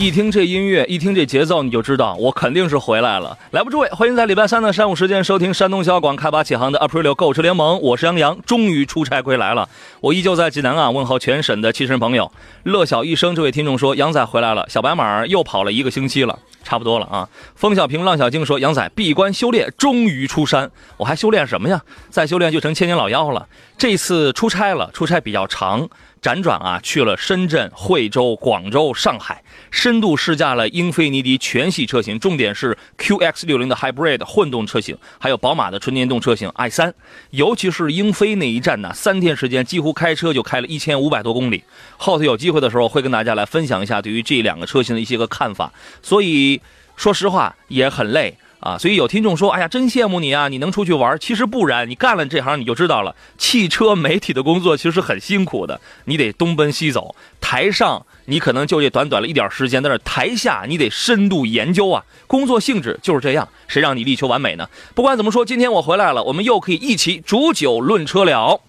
[0.00, 3.36] 一听这音乐，一听这节奏，你就知道我肯定是回来了。
[3.50, 9.68] 来吧，诸位，欢迎在礼拜三的上午时间收听山东小广开拔启航的 Aprilio 购车联盟，我是杨洋，终于出差归来了。
[10.00, 12.32] 我依旧在济南啊，问候全省的汽车朋友。
[12.62, 16.38] 乐小一生这位听众说，杨仔回来了，小白马又跑了一个星期了。
[16.62, 17.26] 差不多了啊！
[17.54, 20.70] 风小平、浪小静说：“杨仔闭关修炼，终于出山。
[20.98, 21.80] 我还修炼什么呀？
[22.10, 23.48] 再修炼就成千年老妖了。
[23.78, 25.88] 这次出差了，出差比较长，
[26.20, 36.92] 辗转啊去了深圳、惠州、广州、上海，深度试驾了英菲尼迪全系车型，重点是 QX60 的 Hybrid 混动车型，还有宝马的纯电动车型 i3。
[37.30, 41.62] 尤其是英菲那一站呢，三天时间几乎开车就开了一千五百多公里。
[41.96, 45.72] 后头有机会的时候会跟大家来分享一下对于这两个车型的一些个看法。
[46.02, 46.60] 所以
[46.96, 57.14] 说实话也很累啊，所以有听众说：“哎呀，真羡慕你啊，你能出去玩。”其实不然，你干了这行你就知道了，汽车媒体的工作其实很辛苦的，你得东奔西走。
[57.40, 64.68] 台上你可能就这短短了一点时间，但是台下你得深度研究啊，工作性质就是这样，谁让你力求完美呢？
[64.94, 68.60] 不管怎么说，今天我回来了，我们又可以一起煮酒论车了。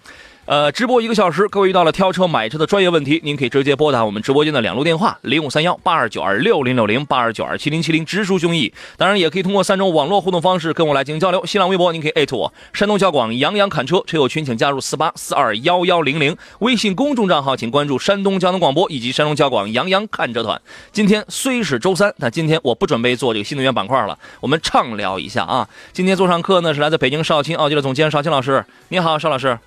[0.51, 8.69] 呃，直播一个小时，各位遇到了挑车买车的专业问题，您可以直接拨打我们直播间的两路电话：零五三幺八二九二六零六零八二九二七零七零，直抒胸臆。
[8.97, 11.45] 当然，也可以通过三种网络互动方式跟我来进行交流。
[11.45, 16.35] 新浪微博您可以艾特我，山东交广杨洋侃车，车友群请加入四八四二幺幺零零。
[16.59, 20.61] 微信公众账号请关注山东交通广播以及山东交广杨洋看车团。
[20.91, 25.69] 今天虽是周三，但今天我不准备做这个新能源板块了，我们畅聊一下啊。
[25.93, 29.57] 今天做上课呢是来自北京少卿奥迪的总监邵青老师，你好，邵老师。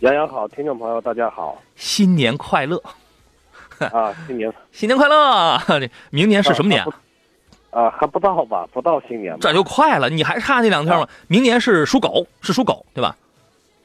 [0.00, 2.76] 杨洋好，听众朋友大家好新年快乐，
[3.78, 5.58] 啊，新年新年快乐！
[5.66, 6.84] 这 明年是什么年？
[7.70, 11.08] 啊还不到吧，不到新年吧，这就快了，你还差那两天吗？
[11.28, 13.16] 明年是属狗，是属狗，对吧？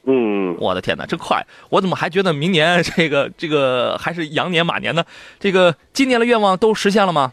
[0.04, 1.46] 嗯，我的天哪，真快！
[1.70, 5.02] 我怎么还觉得明年这个这个还是羊年马年呢？
[5.40, 7.32] 这个今年的愿望都实现了吗？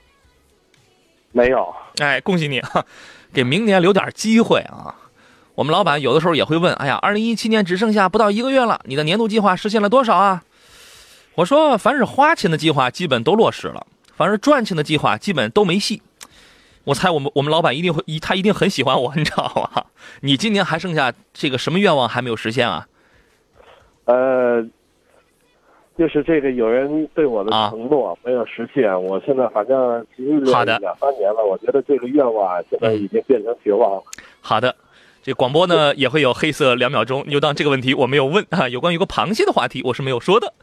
[1.34, 2.86] 没有，哎，恭喜你，哈，
[3.34, 4.96] 给明年留点机会啊！
[5.60, 10.42] 我们老板有的时候也会问：“哎呀，二零一七年只剩下不到一个月了，你的年度计划实现了多少啊？”
[11.36, 16.02] 我说：“凡是花钱的计划基本都落实了，凡是赚钱的计划基本都没戏。”
[16.88, 19.84] 我猜我们我们老板一定会一，他一定很喜欢我，你知道吗？
[20.24, 22.88] 你今年还剩下这个什么愿望还没有实现啊？
[24.06, 24.66] 呃，
[25.98, 34.02] 就是这个有人对我的啊承诺没有实现，我现在反正其实好的两三年了，我觉得这个愿望啊现在已经变成绝望了。
[34.40, 34.74] 好的，
[35.34, 38.68] 广播呢也会有黑色两秒钟，你就当这个问题我没有问啊。
[38.70, 40.54] 有关于个螃蟹的话题，我是没有说的。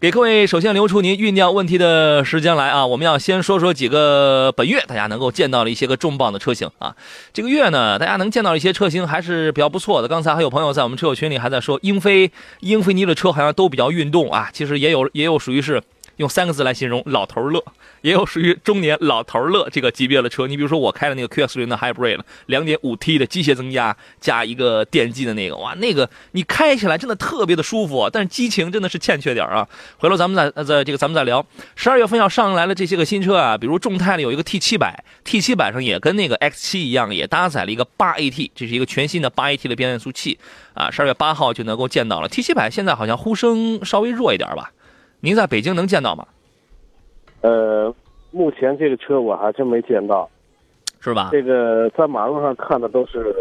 [0.00, 2.86] 给各位首先留出您酝酿问题的时间来啊！
[2.86, 6.94] 我们要先说说几个本月大家能够见到的一些个重磅的车型啊。
[7.32, 10.06] 这个月呢，大家能见到一些车型还是比较不错的。
[10.06, 12.30] 刚才还有朋友在我们车友群里还在说，英菲、
[12.60, 14.48] 英菲尼的车好像都比较运动啊。
[14.52, 15.82] 其实也有也有属于是
[16.18, 17.64] 用三个字来形容老头乐，
[18.02, 20.46] 也有属于中年老头乐这个级别的车。
[20.46, 29.66] 你比如说我开的那个 QX 零的 Hybrid，两点五 T 的机械增压加一个电机的那个，哇，那个你开起来真的特别的舒服，但是激情真的是欠缺点啊。
[29.96, 31.44] 回头咱们再呃再这个咱们再聊。
[31.76, 40.38] 十二月份要上来了这些个新车啊，比如众泰的有一个 T 七百，T 七百上也跟那个 X 七一样，也搭载了一个八 AT，这是一个全新的八 AT 的变速器
[40.74, 40.90] 啊。
[40.90, 44.72] 十二月八号就能够见到了 T 七百，现在好像呼声稍微弱一点吧？
[45.20, 46.26] 您在北京能见到吗？
[47.40, 47.94] 呃，
[48.30, 50.28] 目前这个车我还真没见到，
[51.00, 51.28] 是吧？
[51.32, 53.34] 这个在马路上看的都是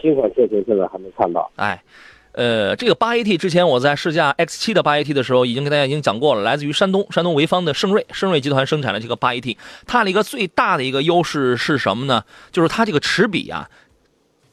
[0.00, 1.50] 新款车型，现在还没看到。
[1.56, 1.82] 哎，
[2.32, 12.24] 呃，这个八 AT 之前我在试驾 X 七的八 AT 的时候，已经跟大家已经讲过了，来自于山东山东潍坊的盛瑞，盛瑞集团生产的这个八 AT，它的一个最大的一个优势是什么呢？
[12.52, 13.68] 就是它这个齿比啊，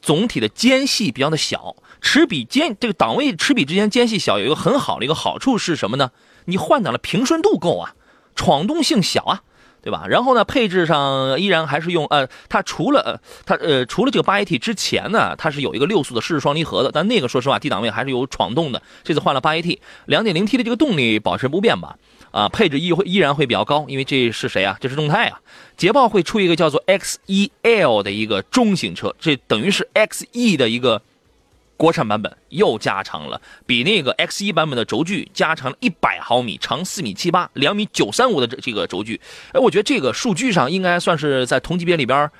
[0.00, 6.10] 总体的间隙比较的小，齿比间这个档位齿比之间间隙小，有一个很好的一个好处是什么呢？
[6.44, 7.94] 你换挡的平顺度够啊，
[8.36, 9.42] 闯动性小啊。
[9.84, 10.06] 对吧？
[10.08, 18.80] 然后呢，配置上依然还是用呃，它除了呃，它呃，除了这个八 AT 之前呢，它是有一个六速的湿式双离合的，但那个说实话低档位还是有闯动的。
[19.02, 21.98] 这次换了八 AT，两点零 T 的这个动力保持不变吧。
[22.30, 24.78] 啊，配置依会依然会比较高，因为这是谁啊？
[24.80, 25.38] 这是众泰啊。
[25.76, 31.02] 捷豹会出一个叫做 X1L 的一个中型车，这等于是 XE 的一个
[31.76, 39.20] 国产版本，又加长了，比那个 X 一版本的轴距加长了一百毫米，长四米七八，两米九三五的这这个轴距。
[39.52, 42.30] 哎，我觉得这个数据上应该算是在同级别里边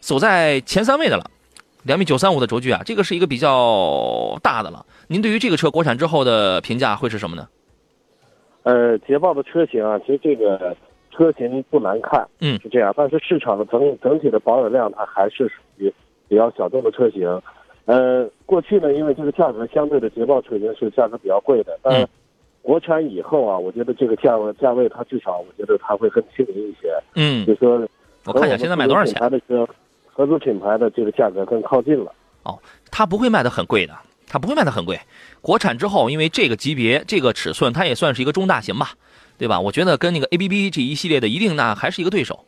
[0.00, 1.30] 走在前三位的了。
[1.84, 4.86] 两米九三五的轴距啊，这个是一个比较大的了。
[5.08, 7.48] 您对于这个车国产之后的评价会是什么呢？
[8.62, 10.76] 呃，捷豹的车型啊，其实这个
[11.10, 15.92] 车型不难看，嗯是这样，但是市场的整整体的保有量它还是属于
[16.28, 17.42] 比较小众的车型。
[17.84, 22.08] 呃，过去呢，因为这个价格相对的捷豹车型是价格比较贵的，但嗯是
[22.62, 27.88] 国产以后啊，我觉得这个价位价位它至少我觉得它会更亲民一些，嗯就，说
[28.24, 29.18] 我看一下现在卖多少钱？
[29.18, 29.72] 和我们自主品牌的车，
[30.12, 32.12] 合资品牌的这个价格更靠近了。
[32.44, 32.58] 哦
[32.90, 33.94] 它不会卖的很贵的，
[34.28, 35.00] 它不会卖的很贵。
[35.40, 38.90] 国产之后，因为这个级别、这个尺寸，它也算是一个中大型吧，
[39.38, 39.58] 对吧？
[39.58, 42.44] 我觉得跟那个 ABB 这一系列的一定那还是一个对手，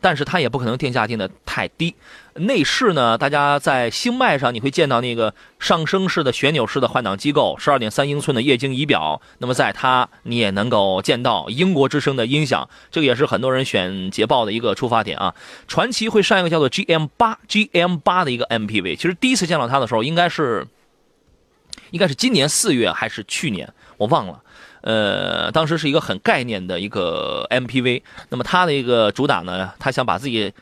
[0.00, 1.94] 但是它也不可能定价定的太低。
[2.34, 9.20] 内饰呢，大家在星脉上你会见到那个上升式的旋钮式的换挡机构，十二点三英寸的液晶仪表。
[9.38, 15.34] 那么在它你也能够见到英国之声的音响，这个也是很多人选捷豹的一个出发点啊。
[15.68, 20.66] 传奇会上一个叫做 GM 八 GM 八的一个 MPV，其实第一次见到它的时候应该是
[21.90, 24.41] 应该是今年四月还是去年，我忘了。
[24.82, 30.52] 呃，当时是一个很概念的一个 MPV，那么它的一个主打呢，它想把自己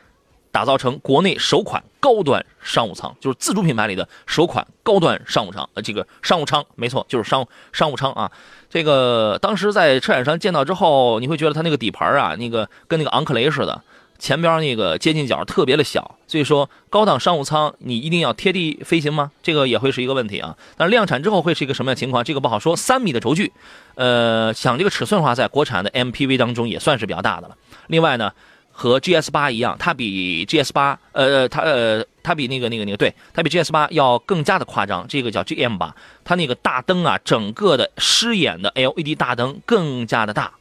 [0.51, 5.67] 打造成国内首款高端商务舱，就是自主品牌里的首款高端商务舱。
[5.73, 8.31] 呃，这个商务舱没错，就是商商务舱啊。
[8.69, 13.81] 这个当时在车展上见到之后，你会觉得它那个底盘啊，那个跟那个昂克雷似的，
[14.21, 19.31] 前边那个接近角特别的小，所以说高档商务舱你一定要贴地飞行吗？
[19.41, 20.55] 这个也会是一个问题啊。
[20.77, 22.23] 但是量产之后会是一个什么样情况？
[22.23, 22.75] 这个不好说。
[22.77, 23.51] 三米的轴距，
[23.95, 27.57] 呃，想这个尺寸的话，在国产的 MPV 当中也算是比较大的了。
[27.87, 28.31] 另外呢，
[28.71, 35.03] 和 GS 八一样，它比 GS 八，呃，它呃，它比那个那个那个，对，它比 GS 八要更加的夸张。
[35.07, 40.51] 这个叫 GM 八，它那个大灯啊，整个的狮眼的 LED 大灯更加的大。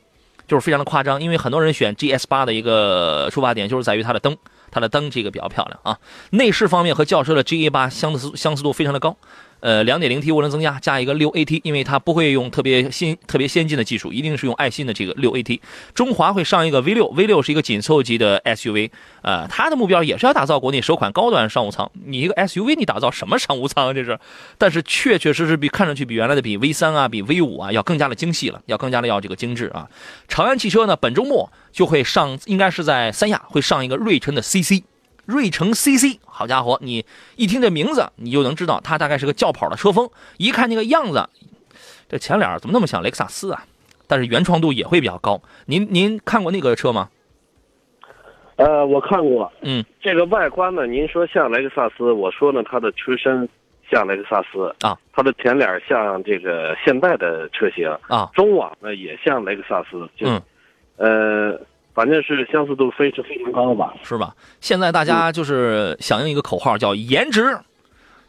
[0.50, 4.36] 就是非常的夸张，因为很多人选 GS 八的一个出发点就是在于它的灯，
[4.72, 5.96] 它的灯这个比较漂亮啊。
[6.30, 9.16] 内饰方面和轿车的 GA 八相似相似度非常的高，
[9.60, 15.60] 呃，2.0T 涡轮增压加一个六 AT，因为它不会用特别新特别先进的技术，一定是用爱信的这个六 AT。
[15.94, 18.90] 中华会上一个 V 六，V 六是一个紧凑级的 SUV，
[19.22, 21.90] 呃，它的目标也是要打造国内首款高端商务舱。
[22.06, 23.92] 你一个 SUV，你打造什么商务舱啊？
[23.92, 24.18] 这是，
[24.58, 29.88] 但是确确实实比看上去比原来的比 V 三啊，比 V 五啊要更加的精细了，要更加的要这个精致啊。
[30.28, 34.82] 长安汽车呢，本周末就会上，应该是在三亚会上一个瑞辰的 CC。
[35.30, 37.04] 瑞城 CC，好家伙，你
[37.36, 40.10] 一听这名字，你就能知道它大概是个轿跑的车风。
[40.38, 41.28] 一看那个样子，
[42.08, 43.64] 这前脸怎么那么像雷克萨斯啊？
[44.08, 45.40] 但是原创度也会比较高。
[45.66, 47.08] 您您看过那个车吗？
[48.56, 53.48] 呃，我看过，嗯，这个外观呢，您说像雷克萨斯，我说呢，它的车身
[53.90, 60.42] 像雷克萨斯啊，它的前脸像这个现代的车型啊，中网呢也像雷克萨斯，就、嗯，
[60.96, 61.60] 呃，
[62.00, 63.92] 反正是相似度非是非常高吧。
[64.02, 64.34] 是吧？
[64.62, 67.58] 现在大家就是响应一个口号，叫“颜值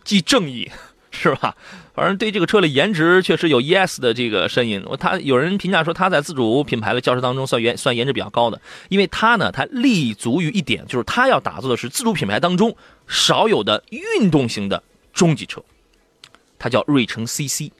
[0.03, 0.69] 即正义”，
[1.09, 1.55] 是吧？
[1.95, 4.83] 反正对这个车的颜值确实有 ES 的这个声音。
[4.85, 8.59] 我他有人评价说，他在自主品牌的轿车当中算颜算颜值比较高的，
[8.89, 12.75] 因为它呢，它立足于一点，就是它要打造的是自主品牌当中
[13.07, 15.63] 少有的运动型的中级车，
[16.59, 17.71] 它叫瑞城 CC。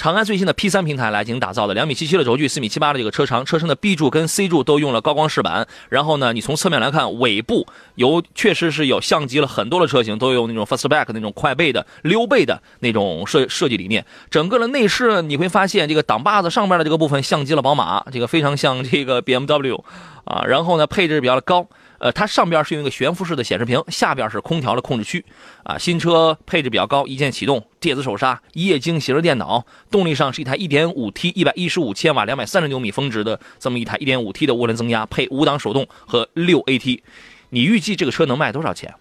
[0.00, 5.68] 长安最新的 P 3平台来进行打造的，两米七七的轴距，四米七八的这个车长，车身的 B 柱跟 C 柱都用了高光饰板。
[5.90, 7.66] 然后呢，你从侧面来看，尾部
[7.96, 14.02] 有确实是有像极了很多的车型，都有那种 fastback 那种快背的溜背的那种设设计理念。
[14.30, 19.78] 整个的内饰你会发现，这个挡把子上面的这个部分像极了宝马，这个非常像这个 BMW
[20.24, 20.42] 啊。
[20.46, 21.66] 然后呢，配置比较的高。
[22.00, 25.22] 呃，它上边是用一个悬浮式的显示屏，下边是空调的控制区，
[25.62, 37.02] 啊，新车配置比较高，一键启动、电子手刹、液晶显示电脑，动力上是一台 1.5T 115千瓦、230牛米峰值的这么一台 1.5T 的涡轮增压，配五档手动和六 AT。
[37.50, 38.94] 你预计这个车能卖多少钱？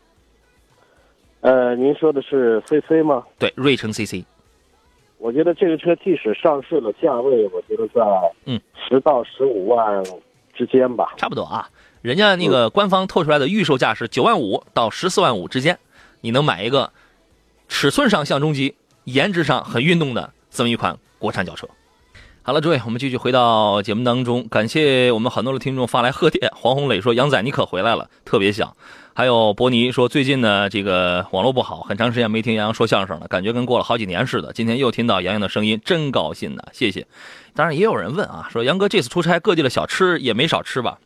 [1.40, 3.24] 呃，您说的是 CC 吗？
[3.38, 4.26] 对，瑞城 CC，
[5.20, 8.02] 我觉得这个车即使上市了，价位我觉得在
[8.44, 10.04] 嗯十到十五万
[10.54, 11.14] 之间吧。
[11.16, 11.70] 差不多啊。
[12.02, 15.78] 人家那个官方透出来的预售价是九万五到十四万五之间，
[16.22, 16.92] 你能买一个
[17.68, 21.68] 尺寸上像中级、颜值上很运动的这么一款国产轿车。
[22.42, 28.76] 好了，诸位，我们继续回到节目当中，感谢我们很多的听众发来贺电，黄红磊说：“杨仔你可回来了，特别想。”
[29.14, 34.54] 还有伯尼说，最近呢这个网络不好，很长时间没听杨洋说相声了，感觉跟过了好几年似的。
[34.54, 37.06] 今天又听到杨洋的声音，真高兴呢，谢谢。
[37.54, 40.98] 当然也有人问啊，说杨哥这次出差各地的小吃也没少吃吧？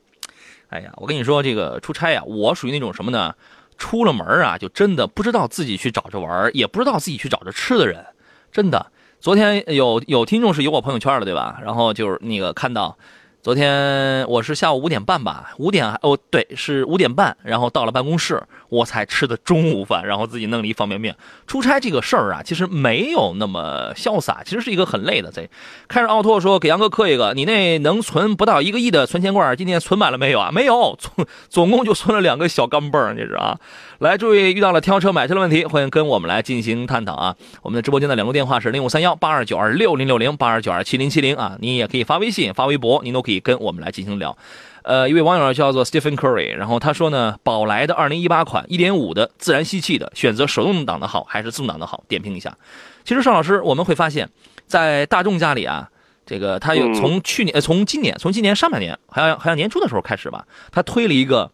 [0.73, 3.35] 哎呀，我跟你说这个出差呀，我属于那种什么呢？
[3.77, 8.03] 出了门啊，就真的不知道自己去找着玩，也不知道自己去找着吃的人，
[8.51, 8.87] 真的。
[9.19, 11.59] 昨天有有听众是有我朋友圈的，对吧？
[11.63, 12.97] 然后就是那个看到。
[13.43, 21.13] 昨天我是下午五点半吧，五点哦对，是五点半，然后到了办公室，我才吃的中午饭，然后自己弄了一方便面。
[21.45, 25.29] 出差这个事儿啊，其实没有那么潇洒，其实是一个很累的。
[25.29, 25.49] 贼
[25.89, 30.49] 开始奥拓说给杨哥磕一个，你那能存不到一个亿的存钱罐，今天存满了没有啊？
[30.49, 33.59] 没有，总总共就存了两个小钢镚儿，这是啊。
[33.99, 37.35] 来，注意遇到了挑车买车的问题，欢迎跟我们来进行探讨啊！
[37.61, 44.37] 我们的直播间的两路电话是零五三幺八二九二六零六零八二九二七零七零啊，你也可以发微信、发微博，您都可以跟我们来进行聊。
[44.83, 52.03] 呃，一位网友叫做 Stephen Curry，然后他说呢，宝来的二零一八款一点五的自然吸气的，选择手动挡的好还是自动挡的好？
[52.07, 52.57] 点评一下。
[53.03, 54.29] 其实邵老师，我们会发现，
[54.67, 55.89] 在大众家里啊，
[56.25, 61.51] 这个他有从去年、呃从今年、从今年上半年，好像好像年初的时候开始吧，他推了一个。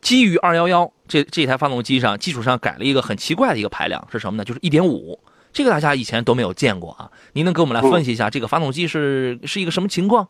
[0.00, 4.44] 基于二幺幺这这台发动机上基础上改了一个很奇怪的一个排量是什么呢？
[4.44, 5.18] 就是一点五，
[5.50, 7.10] 这个大家以前都没有见过啊。
[7.32, 10.28] 您能给我们来分析一下这个发动机是是一个什么情况？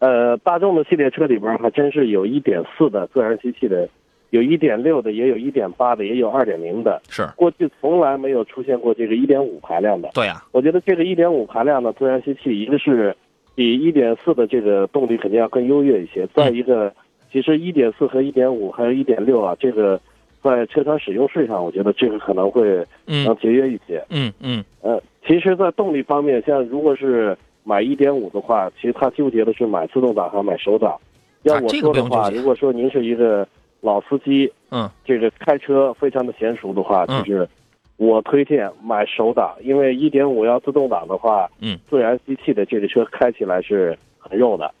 [0.00, 3.88] 呃，大众的系列车里边还真是有一点四的自然吸气的，
[4.30, 7.00] 有一点六的，也有一点八的，也有二点零的。
[7.08, 10.08] 是过去从来没有出现过这个一点五排量的。
[10.14, 13.14] 对呀、我觉得这个一点五排量的自然吸气，一个是
[13.54, 16.92] 比一点四的这个动力肯定要更优越一些，再一个，
[17.30, 20.00] 其实一点四和一点五还有一点六啊，这个
[20.42, 24.02] 在车船使用税上，我觉得这个可能会嗯能节约一些。
[24.08, 30.98] 嗯嗯呃，其实，在动力方面，像如果是买一点五的话，其实他纠结的是买自动挡还是买手挡。
[31.42, 33.46] 要我啊这个说的话，如果说您是一个
[33.80, 37.48] 老司机，嗯这个开车非常的娴熟的话，嗯就是
[37.96, 44.72] 我推荐买手挡，因为一点五要自动挡的话，嗯，自然吸气的这个车开起来是很肉的。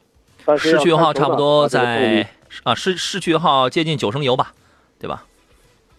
[0.44, 2.26] 但是市区油耗差不多在
[2.62, 4.52] 啊市市区油耗接近九升油吧，
[4.98, 5.24] 对吧？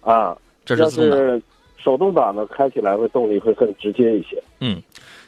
[0.02, 0.36] 啊，
[0.66, 1.20] 这是自动挡。
[1.20, 1.42] 是
[1.78, 4.42] 手动挡呢，开起来会动力会更直接一些。
[4.60, 4.82] 嗯，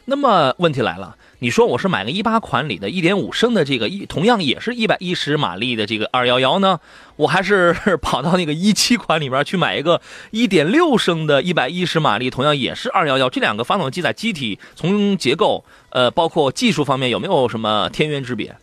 [0.06, 6.80] 那么问题来了，你说我是买个一八款里的一点五升的这个一，同样也是一百一十马力的这个二幺幺呢，
[7.18, 10.00] 我还是 跑到那个一七款里边去买一个
[10.32, 18.56] 一点六升的一百一十马力，同样也是二幺幺这两个发动机在机体从结构呃包括技术方面有没有什么天渊之别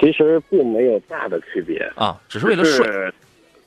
[0.00, 1.86] 其实并没有大的区别。
[1.96, 2.18] 啊？
[2.30, 3.14] 只是为了税，是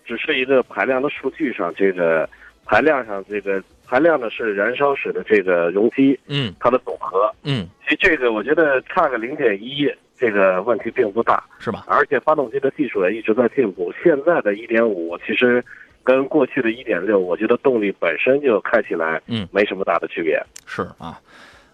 [0.07, 2.27] 只是一个排量的数据上，这个
[2.69, 7.33] 排量上这个排量呢是燃烧室的这个容积嗯它的总和。
[7.41, 11.43] 嗯，其实这个我觉得差个零点一，这个问题并不大。
[11.57, 11.85] 是吧？
[11.87, 13.91] 而且发动机的技术也一直在进步。
[14.03, 15.65] 现在的1.5其实
[16.03, 20.39] 跟过去的一点六我觉得动力本身就开起来嗯没什么大的区别。
[20.67, 21.19] 是啊，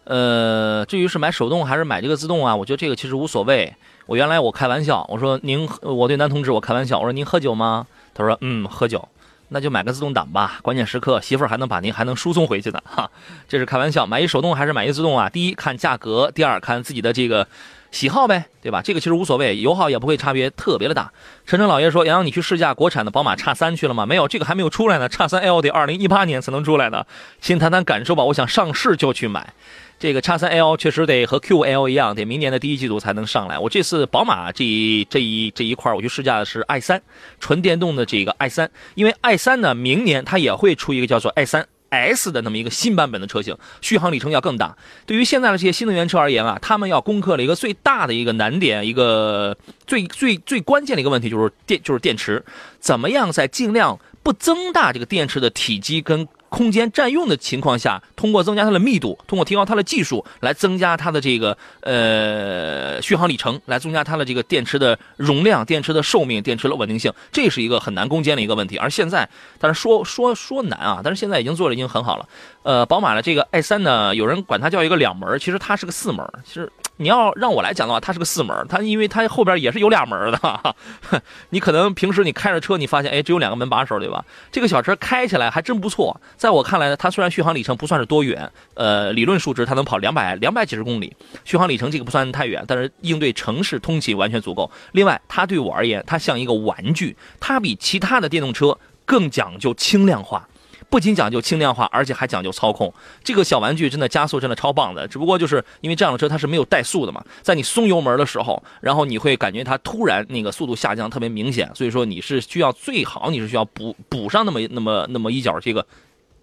[0.06, 3.74] 呃，至于是买手动还是买这个自动啊，我觉得这个其实无所谓。
[4.06, 7.86] 我原来我开玩笑，我说您，我对男同志我开玩笑，我说您喝酒吗？
[8.14, 9.06] 他说嗯，喝酒，
[9.50, 13.10] 那就买个自动挡吧，关键时刻媳妇儿还能把您还能输送回去呢，哈，
[13.48, 14.06] 这是开玩笑。
[14.06, 15.30] 买一手动还是买一自动啊？
[15.30, 17.48] 第一看价格，第二看自己的这个
[17.96, 18.82] 喜好呗，对吧？
[18.82, 21.14] 这个其实无所谓，油耗也不会差别特别的大。
[21.46, 24.06] 晨晨老爷说：“杨洋，你去试驾国产的宝马叉三去了吗？
[24.06, 25.08] 没有，这个还没有出来呢。
[25.08, 27.06] 叉三 L 得二零一八年才能出来呢。
[27.40, 28.22] 先谈谈感受吧。
[28.26, 29.54] 我想上市就去买。
[29.98, 33.58] 这个叉三 L 确实得和 QL 一样，得明年的第一季度才能上来。
[33.58, 37.02] 我这次宝马这一这一这一块，我去试驾的是 i 三，
[37.40, 41.66] 纯电动的这个 i 三，因为 i 三呢，明年它也会出一个叫做 i 三。
[41.96, 44.78] S 的那么一个新版本的车型，续航里程要更大。
[45.06, 52.44] 对于现在的这些新能源车而言啊，他们要攻克了一个最大的一个难点，一个最最最关键的一个问题就是电，就是电池，
[52.80, 68.78] 怎么样在尽量不增大这个电池的体积跟空间占用的情况下，通过增加它的密度，通过提高它的技术，来增加它的这个呃续航里程，来增加它的这个电池的容量、电池的寿命、电池的稳定性，这是一个很难攻坚的一个问题。
[68.78, 69.28] 而现在，
[69.60, 72.26] 但是说说说难啊，但是现在已经做的已经很好了。
[72.64, 76.26] 呃，宝马的这个 i 三呢，有人管它叫一个两门，其实它是个四门。
[76.46, 80.76] 其实你要让我来讲的话，它是个四门，它因为它后边也是有俩门的。
[81.50, 84.24] 你可能平时你开着车，你发现哎只有两个门把手，对吧？
[84.52, 86.20] 这个小车开起来还真不错。
[86.38, 94.72] 在我看来呢，它虽然续航里程不算是多远，呃，理论数值它能跑两百两百几十公里，续航里程这个不算太远，但是应对城市通勤完全足够。
[94.94, 100.48] 另外，它对我而言，它像一个玩具，它比其他的电动车更讲究轻量化。
[100.90, 102.94] 不仅讲究轻量化，而且还讲究操控。
[103.24, 115.86] 这个小玩具真的加速真的超棒的，只不过就是因为这样的车它是没有怠速的嘛，在你松油门的时候，然后你会感觉它突然那个速度下降特别明显，所以说你是需要最好你是需要补补上那么那么那么一脚这个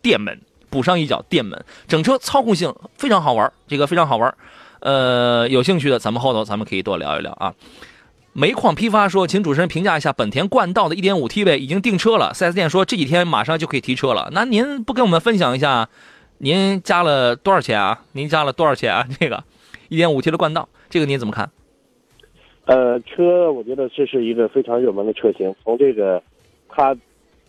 [0.02, 4.34] 电门，补上一脚电门，整车操控性非常好玩，这个非常好玩。
[4.80, 7.54] 呃，有兴趣的咱们后头咱们可以多聊一聊啊。
[8.34, 12.32] 煤矿批发说，请主持人评价一下本田冠道的 1.5T 呗，已经订车了。
[12.34, 14.30] 4S 店说这几天马上就可以提车了。
[14.32, 15.88] 那您不跟我们分享一下，
[16.38, 18.00] 您加了多少钱啊？
[18.12, 19.06] 您加了多少钱啊？
[19.20, 19.44] 这个
[19.90, 21.50] 1.5T 的冠道，这个您怎么看？
[22.64, 26.22] 呃，车我觉得这是一个非常热门的车型，从这个
[26.70, 26.96] 它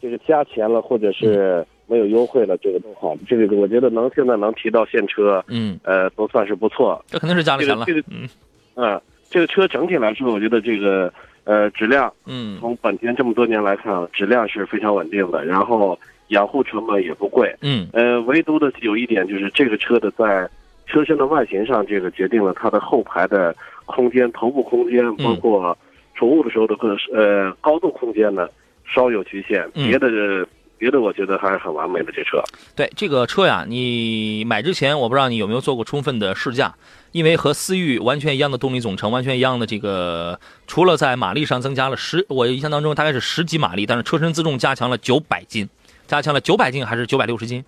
[0.01, 3.15] 这个加钱了，或者是没有优惠了，这个都好。
[3.25, 7.01] 这个我觉得能现在能提到现车，嗯，呃，都算是不错。
[7.07, 8.01] 这肯定是加了钱了这个。
[8.01, 8.27] 这嗯
[8.75, 9.01] 嗯，
[9.33, 11.11] 这个车整体来说，我觉得这个
[11.43, 15.97] 呃质量，嗯从本田这么多年来看，啊质量是非常稳定的，然后
[16.27, 17.51] 养护成本也不贵。
[17.61, 20.47] 嗯呃，唯独的有一点就是这个车的在
[20.85, 23.55] 车身的外形上，这个决定了它的后排的
[23.87, 25.75] 空间、头部空间，嗯包括
[26.13, 28.47] 储物的时候的个呃高度空间呢
[28.85, 29.67] 稍有局限。
[29.73, 30.45] 嗯别的
[30.83, 32.43] 别的，我觉得还是很完美的这车。
[32.75, 36.75] 对这个车呀，你买之前我不知道你有没有做过充分的试驾，
[37.13, 40.37] 因为和思域完全一样的动力总成，完全一样的这个，
[40.67, 45.69] 除了在马力上增加了十，我印象当中大概是十几马力，但是车身自重加强了九百斤，
[46.05, 47.63] 加强了九百斤还是九百六十斤，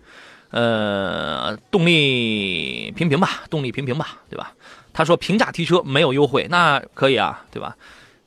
[0.49, 4.51] 呃，动力平平吧，动力平平吧，对吧？
[4.91, 7.77] 他说平价提车没有优惠，那可以啊，对吧？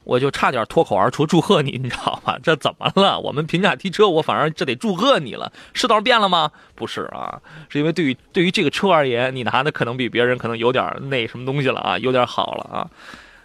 [0.09, 2.39] 我就差点脱口而出祝贺你，你知道吧？
[2.43, 3.21] 这怎么了？
[3.21, 5.53] 我们平价提车，我反而这得祝贺你了。
[5.75, 6.51] 世道变了吗？
[6.75, 7.39] 不是啊，
[7.69, 12.89] 是因为对于对于这个车而言，你拿的可能比别人可能有点那什么东西了啊，有点好了啊。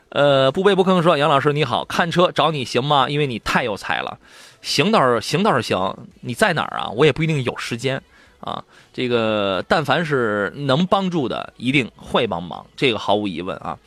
[0.07, 3.09] 呃，不卑不吭说，杨老师你好，看车找你行吗？
[3.09, 4.17] 因为你太有才了，
[4.61, 6.87] 行倒是行倒是行，你在哪儿啊？
[6.91, 8.01] 我也不一定有时间
[8.39, 8.63] 啊。
[8.93, 13.77] 这个但凡是能帮助的，一定会帮忙，这个毫无疑问啊。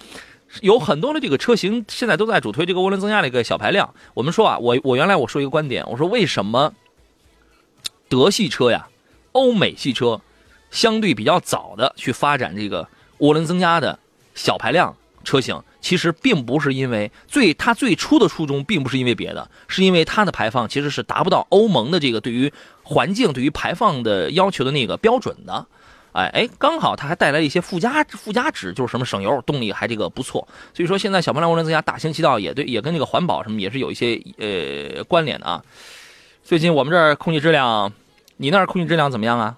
[0.61, 3.93] 有很多的这个车型现在都在主推这个涡轮增压的一个小排量。
[4.15, 6.73] 我们说啊，我我原来我说一个观点，我说为什么
[8.09, 8.89] 德系车呀、
[9.33, 10.21] 欧美系车
[10.71, 13.99] 相对比较早的去发展这个涡轮增压的
[14.35, 25.67] 小排量车型，其实并不是因为最它最初的初衷并不是因为别的，是因为它的排放其实是达不到欧盟的这个对于环境、对于排放的要求的那个标准的。
[26.17, 30.49] 哎哎，刚好它还带来了一些附加附加值，就是什么省油、动力还这个不错。
[30.73, 35.63] 所以说现在小排量涡轮增压大行其道，也对，也跟这个环保什么也是有一些呃关联的啊。
[36.43, 37.93] 最近我们这儿空气质量，
[38.39, 39.57] 你那儿空气质量怎么样啊？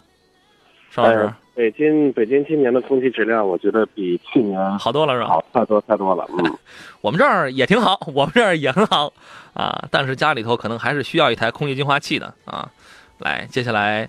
[0.90, 5.29] 邵老师呃，北京北京今年的空气质量，我觉得比去年好多了是吧？
[5.29, 6.27] 好太多太多了。
[6.38, 6.59] 嗯，
[7.03, 9.12] 我们这儿也挺好，我们这儿也很好
[9.55, 12.68] 啊，但是家里头可能还是需要一台空气净化器的啊。
[13.18, 14.09] 来，接下来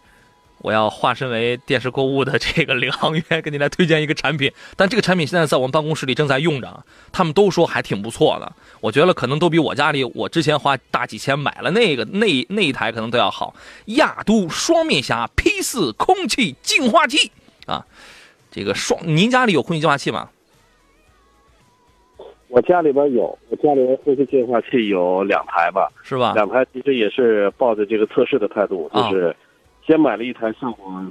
[0.62, 4.52] 我要化身为电视购物的这个领航员，给你来推荐一个产品。
[4.76, 8.52] 但这个产品现在在我们办公室里正在用着，他们都说还挺不错的。
[8.82, 13.56] 我觉得可能都比我家里我之前花大几千买了那个那那一台可能都要好。
[13.86, 17.32] 亚都双面侠 P 四空气净化器
[17.66, 17.86] 啊，
[18.52, 20.30] 这个双，您家里有空气净化器吗？
[22.50, 26.34] 我家里边有，我家里边空气净化器有两台吧，是吧？
[26.34, 29.36] 两台其实也是抱着这个测试的态度，啊就是
[29.90, 31.04] 先买了一台，效果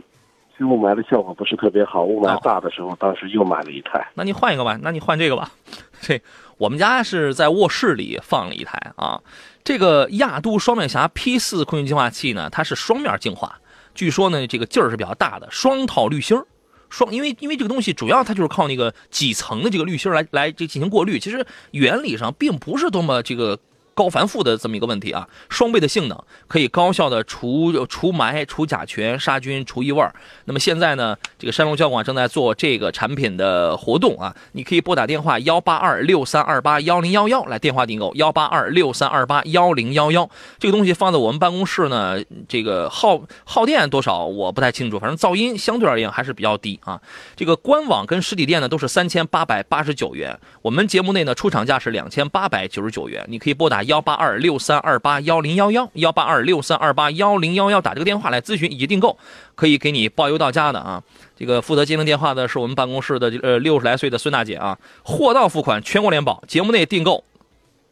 [0.52, 4.08] 其实雾霾的效果不是特别好，雾霾哦大的时候，当时又买了一台。
[4.14, 5.50] 那你换一个吧，那你换这个吧。
[6.00, 6.22] 这
[6.58, 9.20] 我们家是在卧室里放了一台啊，
[9.64, 13.56] 这个亚都双面侠 P 四空气净化器呢，它是双面净化，
[13.96, 16.46] 据说呢这个劲儿是比较大的，双套滤芯儿。
[16.88, 23.58] 双，因为因为这个东西主要它就是靠那个几层的这个滤芯儿来来这进行过滤，其实原理上并不是多么这个
[23.98, 25.26] 高繁复的这么一个问题啊。
[25.48, 30.00] 双倍的性能可以高效的除除霾、除甲醛、杀菌、除异味。
[30.44, 40.30] 那么现在呢，这个山东交广正在做这个产品的活动啊，你可以拨打电话幺八二六三二八幺零幺幺来电话订购幺八二六三二八幺零幺幺。
[40.60, 47.00] 这个东西放在我们办公室呢，这个耗耗电多少我不太清楚，反正噪音相对而言还是比较低啊。
[47.34, 59.16] 这个官网跟实体店呢都是三千八百八十九元，我们节目内呢出厂价是两千八百九十九元，你可以拨打幺八二六三二八幺零幺幺幺八二六三二八幺零幺幺打这个电话来咨询以及订购，
[59.54, 61.02] 可以给你包邮到家的啊。
[61.34, 67.24] 这个负责接听电话的是我们办公室的呃六十来岁的孙大姐啊，货到付款，全国联保，节目内订购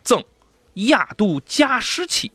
[0.02, 0.22] 赠
[0.74, 2.30] 亚度加湿器。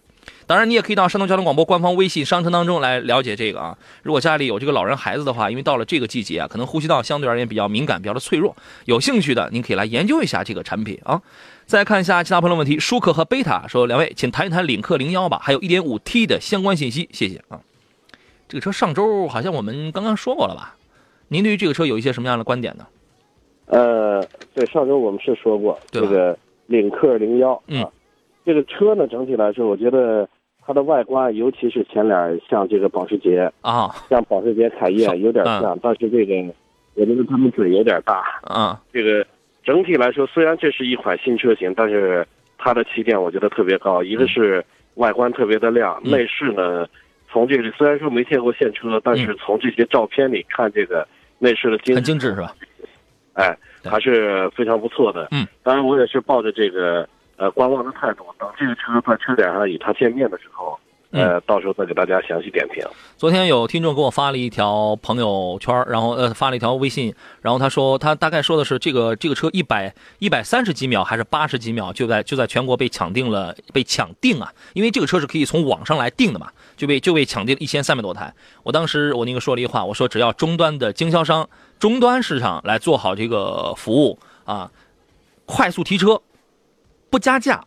[0.47, 3.77] 当然，你也可以到山东交通广播官方微信商城当中来了解这个啊。
[4.03, 8.53] 如果家里有这个老人孩子的话，因为到了这个季节啊，可能呼吸道相对而言比较敏感，比较的脆弱，
[8.85, 11.21] 有兴趣的您可以来研究一下这个产品啊。
[11.71, 17.61] 再看一下其他朋友问题，舒克和贝塔说，两位请谈一谈领克零幺吧，还有一点五 T 的相关信息，谢谢啊。
[18.49, 20.75] 这个车上周好像我们刚刚说过了吧？
[21.29, 22.85] 您对于这个车有一些什么样的观点呢？
[23.67, 24.21] 呃，
[24.53, 27.89] 对，上周我们是说过这个领克零幺嗯啊，
[28.45, 30.27] 这个车呢整体来说，我觉得
[30.67, 36.53] 它的外观，尤其是前脸像这个保时捷，啊像保时捷凯是宴有点嗯像，但是这个
[36.95, 38.21] 我觉得他们嘴有点大。
[38.43, 39.25] 啊这个
[39.63, 44.01] 整体来说，虽然这是一款新车型，但是它的起点我觉得特别高。
[44.03, 44.63] 一个是
[44.95, 46.87] 外观特别的亮，嗯内饰呢，
[47.29, 51.07] 从这个虽然说没见过现车，但是从这些照片里看，这个
[51.39, 52.53] 内饰的精很精致是吧？
[53.33, 55.27] 哎，还是非常不错的。
[55.31, 60.77] 嗯，当然我也是抱着这个呃观望的态度，等这个车在车展上与它见面的时候，
[61.11, 62.83] 呃，到时候再给大家详细点评。
[63.17, 74.53] 昨天有听众给我发了一条朋友圈，然后呃发了一条微信，然后他说他大概说的是这个这个车一百一百三十几秒还是八十几秒就在就在全国被抢定了，被抢定啊！
[74.73, 78.33] 因为这个车是可以从网上来订的嘛，就被就被抢定了一千三百多台。
[78.63, 84.71] 我当时我那个说了一句话，我说只要终端的经销商、终端市场来做好这个服务啊，
[85.45, 86.21] 快速提车，
[87.09, 87.65] 不加价，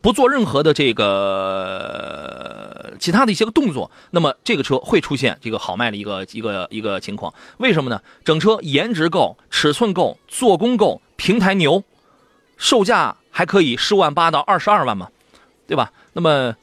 [0.00, 2.59] 不做任何的这个
[3.00, 7.34] 其他的一些个动作，那么这个车会出现这个好卖的一个一个一个情况。
[7.58, 8.00] 为什么呢？
[8.24, 11.82] 整车颜值够，尺寸够，做工够，平台牛，
[12.56, 15.08] 售价还可以十五万八到二十二万嘛，
[15.66, 15.92] 对吧？
[16.12, 16.54] 那么。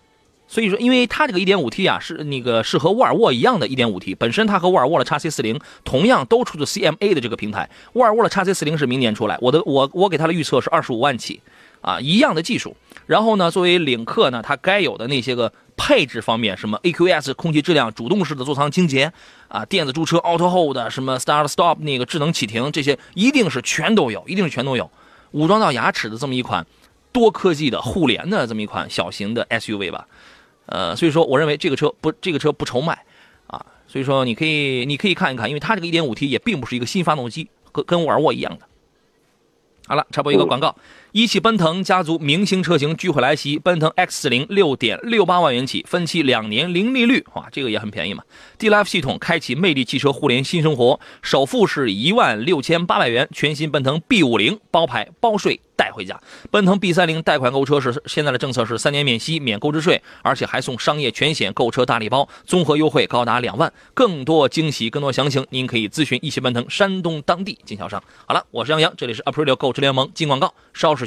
[0.50, 7.70] 所以说，因为它这个 1.5T 啊，是那个是和沃尔沃一样的 1.5T，本身它和沃尔沃的 x C40 同样都出自 CMA 的这个平台。
[7.92, 11.42] 沃尔沃的 x C40 是明年出来，我的我我给它的预测是二十五万起，
[11.82, 12.78] 啊，一样的技术。
[13.08, 19.12] 然后呢，作为领克呢，它该有的那些个配置方面，什么 AQS 空气质量主动式的座舱清洁
[19.48, 24.92] 啊，电子驻车 Auto Hold，什么 Start Stop 那个智能启停，这些一定是全都有，一定是全都有，
[25.32, 26.66] 武装到牙齿的这么一款
[27.14, 30.06] 多科技的互联的这么一款小型的 SUV 吧。
[30.66, 33.06] 呃，所以说我认为这个车不这个车不愁卖
[33.48, 38.68] 啊，所以说你可以你可以看一看，因为它这个 1.5T 也并不是一个新发动机，跟跟沃尔沃一样的。
[39.88, 40.76] 好了，插播一个广告。
[41.18, 48.24] 一汽奔腾家族明星车型聚会来袭，奔腾 X 4 0六点六八万元起，分期两年零利率，哇，这个也很便宜嘛。
[48.60, 56.22] Dlife 系统开启魅力汽车互联新生活，首付是一万六千八百元，全新奔腾 B 五零包牌包税带回家。
[56.52, 63.74] 奔腾 B 三零贷款购车是现在的政策是三年免息免购置税，而且还送商业全险购车大礼包，综合优惠高达两万。
[63.96, 68.04] 更多惊喜，更多详情，您可以咨询一汽奔腾山东当地经销商。
[68.28, 71.07] 好了，我是杨洋，这里是 Aprilio 购车联盟进广告，稍事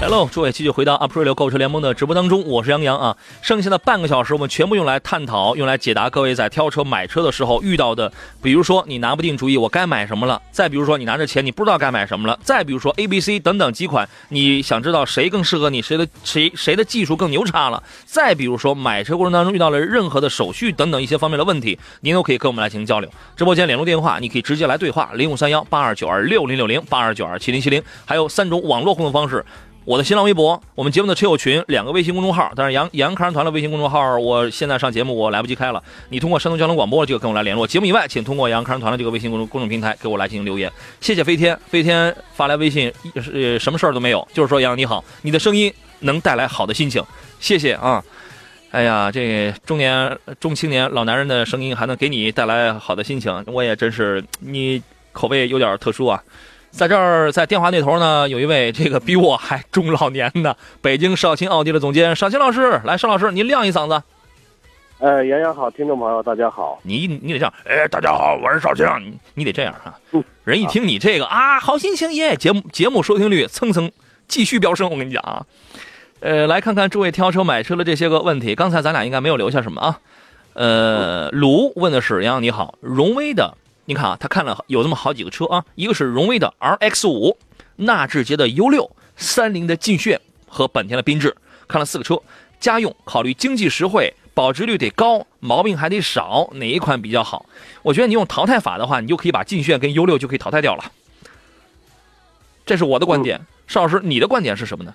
[0.00, 3.16] 来喽，诸位继续回到 Aprilio 购车联盟的直播当中，我是杨洋啊。
[3.42, 23.10] 剩下的半个小时，我们全部用来探讨，用来解答各位在挑车买车的时候遇到的，比如说你拿不定主意，我该买什么了；再比如说你拿着钱，你不知道该买什么了；再比如说 A、B、C 等等几款，你想知道谁更适合你，谁的谁谁的技术更牛叉了；再比如说买车过程当中遇到了任何的手续等等一些方面的问题，您都可以跟我们来进行交流。
[23.34, 29.44] 直播间联络电话，你可以直接来对话零五三幺八二九二六零六零八二九二七零七零，还有三种网络互动方式。
[29.88, 35.82] 我的新浪微博，我们节目的车友群，两个微信公众号，但是杨杨康团的微信公众号，我现在上节目我来不及开了。
[36.10, 40.70] 你通过山东交通广播这个跟我来联络，节目以外，请通过杨康团的这个微信公众公众平台给我来进行留言。
[41.00, 42.92] 谢谢飞天，飞天发来微信，
[43.32, 47.02] 呃，什么事儿都没有，就是说杨你好，你的声音能带来好的心情，
[47.40, 48.04] 谢谢啊。
[48.70, 56.22] 哎呀，这中年、中青年老男人的声音还能给你带来好的心情，我也真是你口味有点特殊啊。
[56.70, 64.02] 在这儿，在电话那头呢，有一位这个比我还中老年的北京少卿奥迪的总监少卿老师，来，邵老师，您亮一嗓子，
[64.98, 66.78] 呃，杨洋好，听众朋友大家好。
[66.82, 73.90] 你你得这样，哎，大家好，我是少卿，你你得这样哈、嗯人一听你这个啊，好心情耶，节目节目收听率蹭蹭
[74.28, 75.44] 继续飙升，我跟你讲啊。
[76.20, 80.00] 呃，来看看诸位挑车买车的这些个问题，刚才咱俩应该没有留下什么啊。
[80.54, 83.56] 呃，卢问的是杨洋你好，荣威的，
[83.88, 87.34] 你看啊，他看了有这么好几个车啊，一个是荣威的 RX 五，
[87.76, 91.34] 纳智捷的 U 六，三菱的劲炫和本田的缤智，
[91.66, 92.20] 看了四个车，
[92.60, 94.12] 家用考虑经济实惠。
[94.34, 97.46] 保值率得高，毛病还得少，哪一款比较好？
[97.82, 100.84] 我觉得你用淘汰法的话，你就可以把劲炫跟 U 六就可以淘汰掉了。
[102.66, 104.94] 这是我的观点，邵老师，你的观点是什么呢？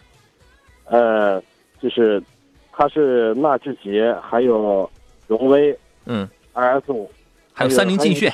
[0.86, 1.42] 呃，
[1.82, 2.24] 就是
[2.72, 4.90] 它是纳智捷，还有
[5.28, 7.12] 荣威嗯，RS 五，
[7.54, 8.32] 还有三菱劲炫、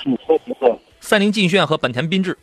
[0.99, 2.36] 三菱劲炫和本田缤智。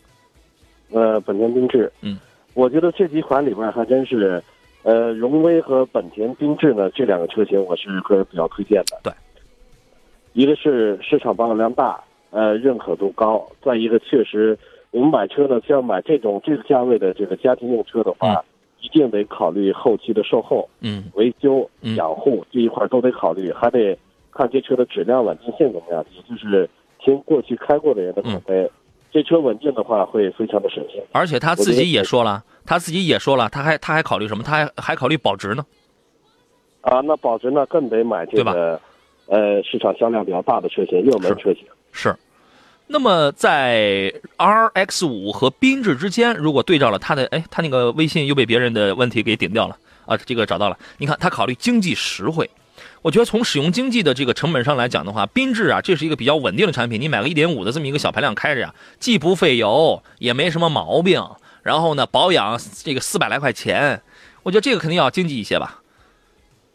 [0.92, 2.16] 呃，本田缤智，嗯，
[2.54, 4.40] 我觉得这几款里边还真是，
[4.82, 9.00] 呃，荣威和本田缤智呢这两个车型，我是个人比较推荐的。
[9.02, 9.12] 对，
[10.32, 14.56] 一个是市场保有量大，呃，认可度高；再一个，确实
[14.92, 18.44] 我们买车呢，像买这种这个价位的这个家庭用车的话，
[18.80, 21.04] 一定得考虑后期的售后、嗯。
[21.14, 21.96] 维修、嗯。
[21.96, 23.98] 养护这一块都得考虑，还得
[24.37, 26.68] 看这车的质量稳定性怎么样，也就是
[26.99, 28.70] 听过去开过的人的口碑。
[29.11, 31.03] 这车稳定的话，会非常的省心。
[31.12, 34.42] 而且他自己也说了，他自己也说了，他还他还考虑什么？
[34.42, 35.64] 他还还考虑保值呢。
[36.83, 38.81] 啊，那保值呢更得买这个，
[39.27, 41.64] 呃，市场销量比较大的车型，热门车型。
[41.92, 42.14] 是。
[42.88, 50.79] 那么在 RX 五和缤智之间，如果对照了他的，哎，他那个微信又被别人的问题给顶掉了啊，这个找到了。
[50.99, 52.49] 你看他考虑经济实惠，
[53.02, 57.00] 我觉得从使用经济的这个成本上来讲的话，缤智啊，这是一个比较稳定的产品。
[57.00, 61.22] 你买个1.5的这么一个小排量开着呀，既不费油，也没什么毛病。
[61.62, 64.00] 然后呢，保养这个四百来块钱，
[64.44, 65.82] 我觉得这个肯定要经济一些吧，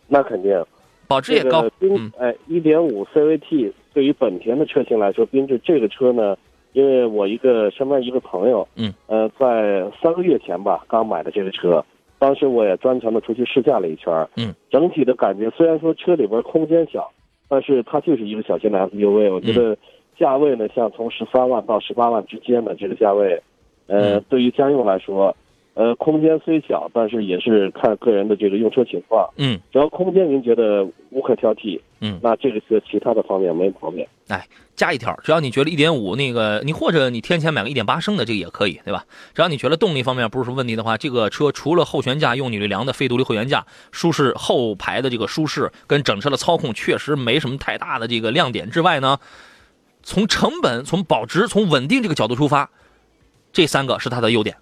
[0.07, 0.65] 那肯定，
[1.07, 1.95] 保值也高这个。
[1.95, 6.37] 缤嗯哎，一点五 CVT 对于本田的车型来说，缤智这个车呢，
[6.73, 11.85] 因为我一个身边一个朋友，嗯，呃，在三个月前吧，刚买的这个车，
[12.21, 17.11] 当时我也专程的出去试驾了一圈儿，嗯，整体的感觉虽然说车里边空间小，
[17.49, 19.77] 但是它就是一个小型的 SUV，我觉嗯得
[20.19, 23.41] 价位呢，像从十三万到十八万之间的这个价位，
[23.87, 24.25] 呃，嗯。
[24.29, 25.35] 对于家用来说，
[25.73, 29.29] 呃，空间虽小，但是也是看个人的这个用车情况。
[29.37, 34.05] 嗯，只要空间您觉得无可挑剔，嗯那这个车其他的方面没毛病。
[34.75, 39.05] 加一条，只要你觉得一点五那个，你或者你添钱买个一点八升的，这个也可以，对吧？
[39.33, 49.19] 只要你觉得动力方面不是什么问题的话，这个车除了后悬架用扭力梁的非独立后悬架，舒适后排的这个舒适跟整车的操控确实没什么太大的这个亮点之外呢，
[50.01, 52.69] 从成本、从保值、从稳定这个角度出发，
[53.53, 54.55] 这三个是它的优点，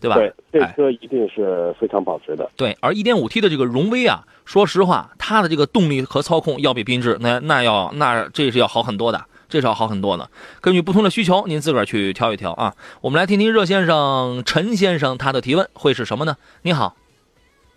[0.00, 0.16] 对吧？
[0.16, 2.48] 对，这哎车一定是非常保值的。
[2.56, 10.28] 对，而 1.5T 的这个荣威啊，说实话，它的这个动力和操控要比缤智那那要那这是要好很多的，这是要好很多的。
[10.60, 12.74] 根据不同的需求，您自个儿去挑一挑啊。
[13.00, 16.36] 我们来听听热先生陈先生他的提问会是什么呢？
[16.62, 16.96] 你好，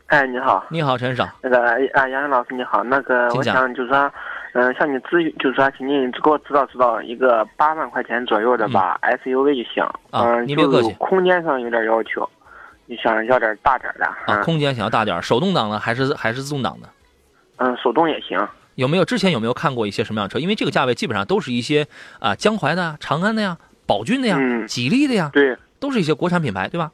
[0.08, 1.60] 哎，你好，你好，陈先生，那个
[1.94, 4.12] 啊，杨洋老师你好，那个我想就是说，
[4.54, 12.28] 嗯、向你咨询，就是说，请你给我指导指导一个八万块钱左右的吧、SUV 就行，啊嗯、就是您别客气空间上有点要求，
[12.86, 16.90] 你想要点大点的，啊，嗯空间想要大点儿，手动挡的还是还是自动挡的？
[17.58, 18.38] 嗯，手动也行，
[18.76, 20.40] 有没有之前有没有看过一些什么样的车？
[20.40, 21.88] 因为这个价位基本上都是一些
[22.20, 26.92] 啊江淮的、长安的呀、宝骏的呀、嗯吉利的呀，对都是一些国产品牌，对吧？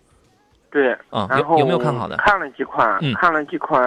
[0.70, 2.18] 对，啊，有有没有看好的？
[2.18, 3.82] 看了几款，嗯看了几款，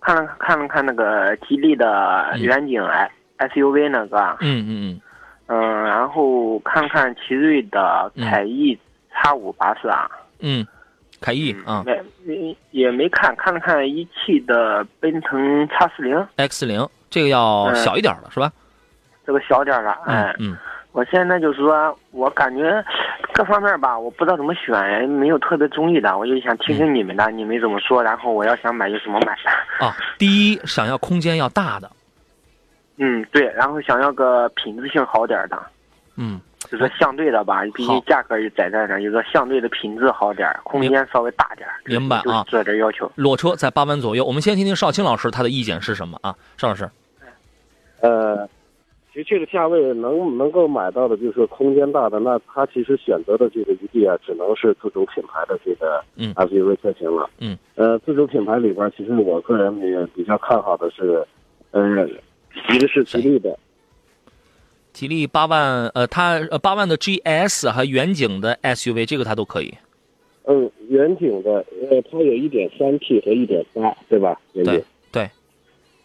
[0.00, 2.40] 看了看了看那个吉利的嗯。
[2.40, 5.00] 远景 S SUV 那个，嗯嗯
[5.48, 8.24] 嗯，然后看看奇瑞的嗯。
[8.24, 8.78] 凯翼
[9.12, 10.08] 叉五八四啊。
[10.40, 10.66] 嗯嗯，
[11.20, 11.82] 凯翼啊。
[11.84, 17.74] 没没也没看，看了看一汽的奔腾叉四零，，X 零这个要嗯。
[17.76, 18.50] 小一点的是吧？
[19.26, 19.92] 这个小点儿了。
[20.06, 20.34] 哎。
[20.38, 20.58] 嗯，嗯
[20.92, 22.84] 我现在就是说，我感觉
[23.32, 29.32] 各方面吧，我不知道怎么选，没有特别中意的，我就想听听你们的，你们怎么说，然后我要想买就怎么买。
[29.86, 31.90] 啊，第一想要空间要大的，
[32.98, 35.62] 嗯，对，然后想要个品质性好点的，
[36.16, 41.74] 嗯，就是相对的吧，毕竟价格也在这儿呢，有个相对的品质好点儿，空间稍微大点儿。
[41.84, 43.10] 明白啊就这点要求。
[43.14, 44.24] 裸车在八万左右。
[44.24, 46.34] 我们先听听邵青老师他的意见是什么啊？
[46.58, 46.90] 邵老师，
[48.00, 48.48] 呃，
[49.12, 57.28] 其实这个价位能能够买到的，就是说空间大的，那它其实选择的这个余地啊，只能是自主品牌的这个嗯 SUV 车型了。
[57.40, 61.26] 嗯，呃，自主品牌里边，其实我个人也比较看好的是，
[61.72, 62.08] 呃，
[62.72, 63.58] 一个是吉利的，
[64.92, 69.74] 吉利八万，呃，它呃八万的 GS 和远景的 SUV 这个它都可以。
[70.44, 74.40] 嗯，远景的，呃，它有一点三 T 和一点八，对吧？
[74.54, 74.84] 对。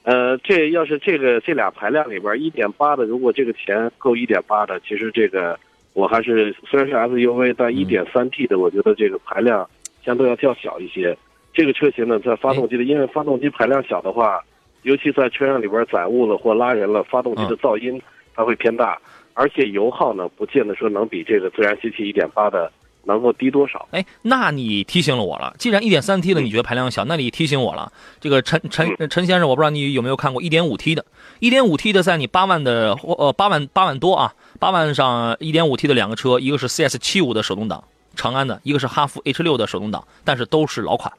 [0.05, 5.59] 对，呃，这要是这个这俩排量里边，一点八的，如果这个钱够一点八的，其实这个
[5.93, 7.75] 我还是虽然是 SUV，但嗯。
[7.75, 9.67] 一点三 T 的，我觉得这个排量
[10.03, 11.17] 相对要较小一些。
[11.53, 14.43] 这个车型呢，在发动机的，因为发动机排量小的话，
[14.83, 18.01] 尤其在车辆里边载物了或拉人了，发动机的噪音
[18.35, 18.99] 它会偏大，
[19.33, 22.71] 而且油耗呢，不见得说能比这个自然吸气一点八的
[23.05, 23.87] 能够低多少。
[23.91, 25.55] 哎，那你提醒了我了。
[25.57, 27.91] 既然一点三 T 的你觉得排量小，那你提醒我了。
[28.19, 31.05] 这个陈陈陈先生，我不知道你有没有看过一点五 T 的
[31.39, 37.83] 一点五 T 的在你八万的呃八万八万多啊，八万上一点五 T 的两个车，一个是 CS 七五的手动挡，
[38.15, 41.11] 长安的，一个是哈弗 H 六的手动挡，但是都是老款，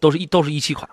[0.00, 0.88] 都是一都是一七款。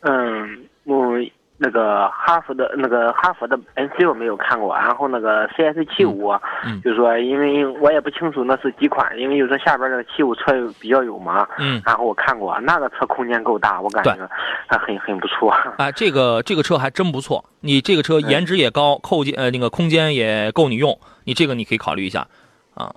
[0.00, 1.18] 嗯，我
[1.58, 6.28] 那个哈佛的那个哈佛的 N C 我没有看过，然后那个 CS 七五、
[6.64, 14.28] 嗯就是说因为我也不清楚那是几款，因为有时候下边那个七五车比较有嘛，嗯，然后我看过那个车空间够大，我感觉
[14.66, 15.50] 还很很不错。
[15.78, 22.26] 啊，这个这个车还真不错，你这个车颜值也高，扣件呃那个空间也够你用，你这个你可以考虑一下
[22.74, 22.94] 啊。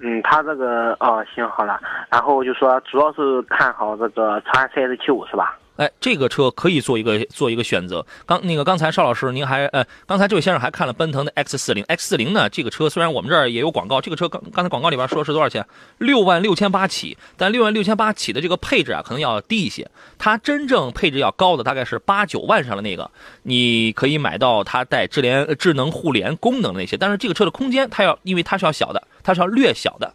[0.00, 5.58] 嗯，他这个哦行好了，然后就说主要是看好这个长安 CS 七五是吧？
[5.78, 8.04] 哎，这个车可以做一个做一个选择。
[8.26, 15.64] 刚那个刚才邵老师您还呃，刚才这位先生还看了奔腾的 X 四零，X 四零呢这个车虽然我们这儿也有广告，这个车刚刚才广告里边说是多少钱？
[15.98, 19.88] 六万六千八起，但六万六千八起的这个配置啊可能要低一些，
[20.18, 23.08] 它真正配置要高的大概是八九万上的那个，
[23.44, 30.12] 你可以买到它带智联智能互联功能那些，但是这个车的空间它要因为它是要小的，它是要略小的，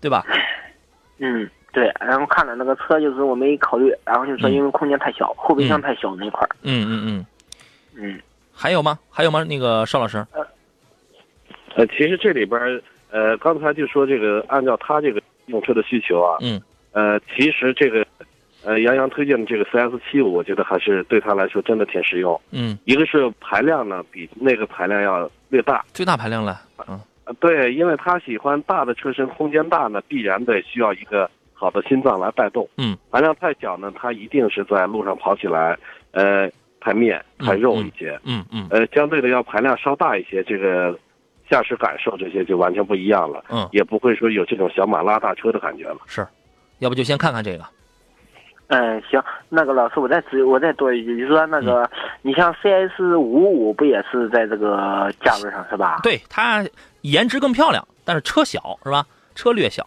[0.00, 0.24] 对吧？
[1.18, 7.26] 嗯，对，然后看了那个车就是我没考虑，然后就说因为空间太小，后备箱太小那块儿，嗯嗯嗯，
[7.96, 8.20] 嗯。
[8.52, 8.98] 还有吗？
[9.10, 9.44] 还有吗？
[9.44, 10.18] 那个邵老师，
[11.74, 16.60] 呃，其实这里边儿，呃，刚才就说这个，按照他这个用车的需求啊，嗯，
[16.92, 18.04] 呃，其实这个，
[18.64, 22.38] 呃，杨洋推荐的这个 CS 七五，我觉得还是对他来说真的挺实用。
[22.50, 27.00] 嗯，一个是排量呢，比那个排量要略大，最大排量了，嗯。
[27.24, 31.30] 呃对，因为他喜欢大的车身，空间大呢，必然得需要一个
[31.60, 32.66] 好的心脏来带动。
[32.78, 35.76] 嗯，排量太小呢，它一定是在路上跑起来，
[36.12, 38.18] 呃，太面太肉一些。
[38.24, 40.98] 嗯嗯呃，相对的要排量稍大一些，这个
[41.50, 45.98] 驾驶感受这些就完全不一样了，嗯，也不会说有这种小马拉大车的感觉了。
[46.06, 46.26] 是，
[46.78, 47.64] 要不就先看看这个。
[48.68, 51.90] 嗯行，那个老师我再只我再多一句，就说那个、
[52.22, 55.98] 你像 CS 五五不也是在这个价位上是吧？
[56.04, 56.64] 对，它
[57.02, 59.04] 颜值更漂亮，但是车小是吧？
[59.34, 59.84] 车略小。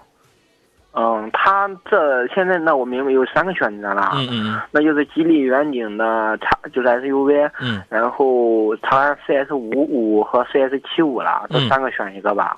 [0.96, 12.58] 嗯，他这现在那我明白有三个选择了，嗯嗯那就是吉利远景的叉就是 SUV，嗯然后长安 CS 五五和 CS 七五了，这嗯三个选一个吧。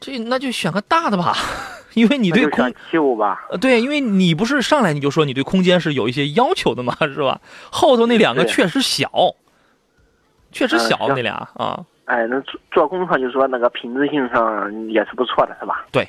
[0.00, 1.34] 这那就选个大的吧，
[1.94, 3.46] 因为你对空七五吧。
[3.50, 7.40] 呃对，因为你不是上来你就说你对空间是有一些要求的嘛， 是吧？
[7.70, 9.10] 后头那两个确实小，
[10.52, 11.84] 确实小嗯那俩啊。
[12.06, 15.84] 哎，那做做工上就说那个品质性上也是不错的，是吧？
[15.92, 16.06] 对。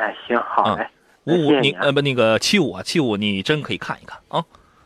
[0.00, 0.86] 哎，行，好嘞。
[1.24, 4.42] 五五你呃不那个七五啊七五你真可以看一看啊。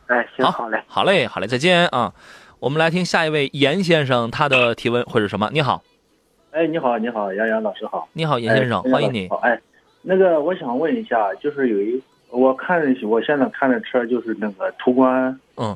[0.07, 0.83] 哎，行，好好嘞。
[0.87, 2.13] 好嘞好嘞，再见啊。
[2.59, 5.49] 我们来听下一位严先生他的提问会是什么？
[5.53, 5.81] 你好，
[6.51, 9.29] 哎，你好，你好，杨洋老师好，你好，严先生，哎欢迎你。
[9.29, 9.59] 好，哎，
[10.01, 15.75] 那个我想问一下，就是有一，我看我现在看的车就是那个途观，嗯，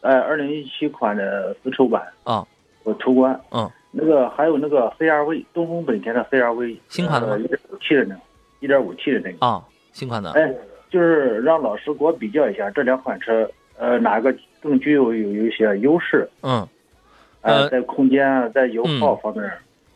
[0.00, 2.44] 哎，二零一七款的丝绸版啊，
[2.82, 8.20] 我途观，嗯，那个还有那个 CRV，东风本田的 CRV，新款的吗一点五 T 的那个，
[8.60, 10.30] 一点五 T 的那个，啊，新款的。
[10.32, 10.54] 哎，
[10.88, 16.28] 就是让老师给我比较一下这两款车，呃，哪个更具有有有一些优势？
[16.42, 16.66] 嗯，
[17.40, 19.50] 呃呃，在空间啊，在油耗方面，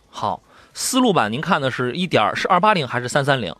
[0.08, 3.54] 好，思路版您看的是一点是二八零还是三三零？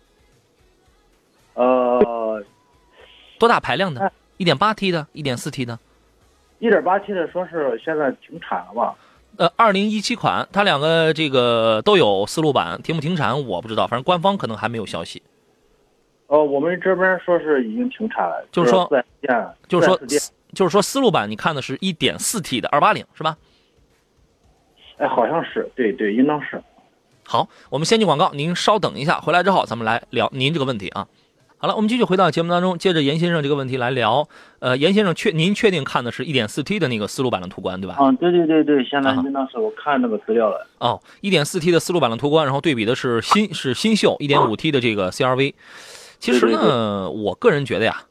[1.54, 2.42] 呃，
[3.38, 4.10] 多大排量的哎？
[4.38, 5.78] 一点八 T 的，一点四 T 的。
[6.60, 8.94] 一点八 T 的说是现在停产了吧？
[9.36, 15.22] 呃，二零一七款，它两个这个都有思路版，停不停产我不知道，反正官方可能还没有消息。
[16.28, 18.88] 呃，我们这边说是已经停产了，就是说
[19.68, 20.00] 就是说，
[20.54, 23.36] 就是说思路版你看的是一点四 T 的二八零是吧？
[24.98, 26.62] 哎，好像是，对对，应当是。
[27.24, 31.08] 好，我们先进广告，您稍等一下，回来之后咱们来聊您这个问题啊。
[31.64, 34.28] 好了，我们继续回到节目当中，接着严先生这个问题来聊。
[34.58, 37.96] 呃，严先生确您确定看的是一点四 T 的那个思路版的途观对吧？
[38.00, 40.66] 嗯，对对对对，现在啊应当是我看那个资料了。
[40.76, 45.54] 哦，一点四 T 的思路版的途观，然后对比的是新是新秀一点五 T 的这个 CRV。
[46.18, 48.02] 其实呢，对对我个人觉得呀，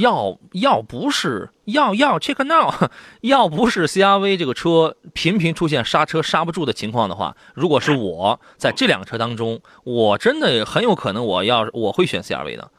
[0.00, 2.72] 要要不是要要 check now，
[3.22, 12.70] 要不是 CRV 这个车频频出现刹车刹不住的情况的话，如果是我在这两个车当中，我真的很有可能我要我会选 CRV 的，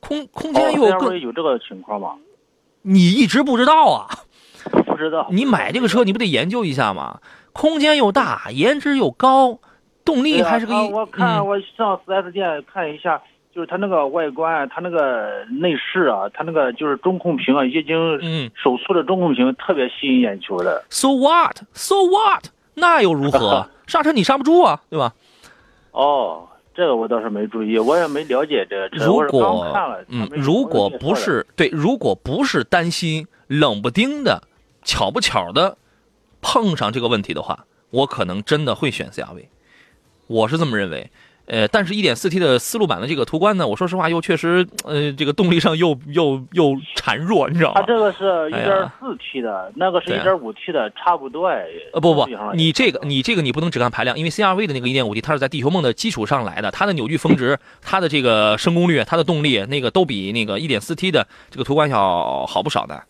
[0.00, 2.14] 空空间又更、有这个情况吗？
[2.82, 4.08] 你一直不知道啊。
[4.86, 5.26] 不知道。
[5.30, 7.20] 你买这个车，你不得研究一下吗？
[7.52, 9.58] 空间又大，颜值又高，
[10.04, 13.20] 动力还是个我看嗯我上 4S 店看一下，
[13.54, 20.84] 就是它那个外观，它那个内饰啊，它那个就是中控屏啊，液晶嗯手触的中控屏特别吸引眼球的。
[20.90, 22.44] ，so what？so what？
[22.74, 23.68] 那又如何？
[23.86, 25.12] 刹车你刹不住啊，对吧？
[25.92, 26.46] 哦，
[26.78, 29.66] 这个我倒是没注意，我也没了解这个车，如果。
[30.06, 34.44] 嗯如果不是对，如果不是担心冷不丁的、
[34.84, 35.76] 巧不巧的
[36.40, 39.46] 碰上这个问题的话，我可能真的会选 CRV，
[40.28, 41.10] 我是这么认为。
[41.48, 47.80] 呃，但是 1.4T 的思路版的这个途观呢，我说实话又确实，呃，这个动力上又又又孱弱，你知道吗？
[47.80, 51.64] 它这个是一点四 T 的，那个是一点五 T 的，差不多哎。
[51.94, 63.02] 呃，不不你这个你这个你不能只看排量，因为 CRV 的那个 1.5T 它是在地球梦的基础上来的，它的扭矩峰值、它的这个升功率、它的动力，那个都比那个 1.4T 的这个途观要好不少的。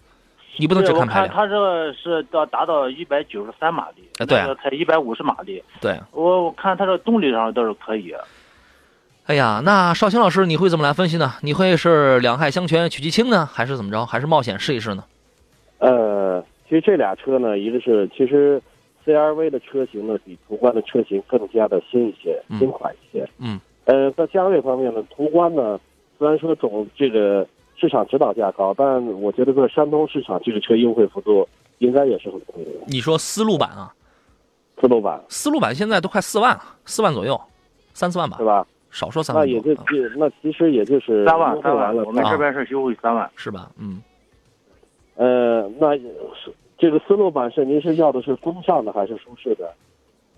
[0.58, 5.62] 你不能只看排量，看它这个是到达到一百九十三马力，啊对啊才一百五十马力。
[5.80, 5.98] 对。
[6.12, 8.12] 我我看它这动力上倒是可以。
[9.26, 11.34] 哎呀，那少卿老师，你会怎么来分析呢？
[11.42, 14.04] 你会是两害相权取其轻呢，还是怎么着？
[14.06, 15.04] 还是冒险试一试呢？
[15.78, 18.60] 呃，其实这俩车呢，一个是其实
[19.04, 23.28] CRV 的车型呢比途观的车型更加的新一些嗯、新款一些。
[23.38, 23.60] 嗯。
[23.84, 25.78] 呃，在价位方面呢，途观呢
[26.18, 27.46] 虽然说总这个
[27.78, 31.48] 市场指导价高，但我觉得在山东市场这个车优惠幅度
[31.78, 32.70] 应该也是很贵的。
[32.86, 33.94] 你说思路版啊，
[34.80, 37.40] 思路版思路版现在都快四万了，四万左右，
[37.94, 38.66] 三四万吧是，吧？
[38.90, 39.82] 少说三万那也就就
[40.16, 43.30] 那其实也就是三万三万，了我们啊这边是优惠三万。
[43.36, 43.70] 是吧？
[43.78, 44.02] 嗯，
[45.14, 49.72] 呃，那是这个思路版是您是要的是风尚的还是舒适的？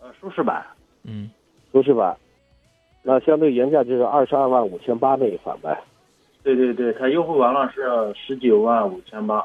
[0.02, 0.66] 呃，舒适版。
[1.04, 1.30] 嗯，
[1.72, 2.14] 舒适版，
[3.02, 5.80] 那相对原价就是二十二万五千八那一款呗。
[6.42, 7.82] 对对对，它优惠完了是
[8.14, 9.44] 十九万五千八。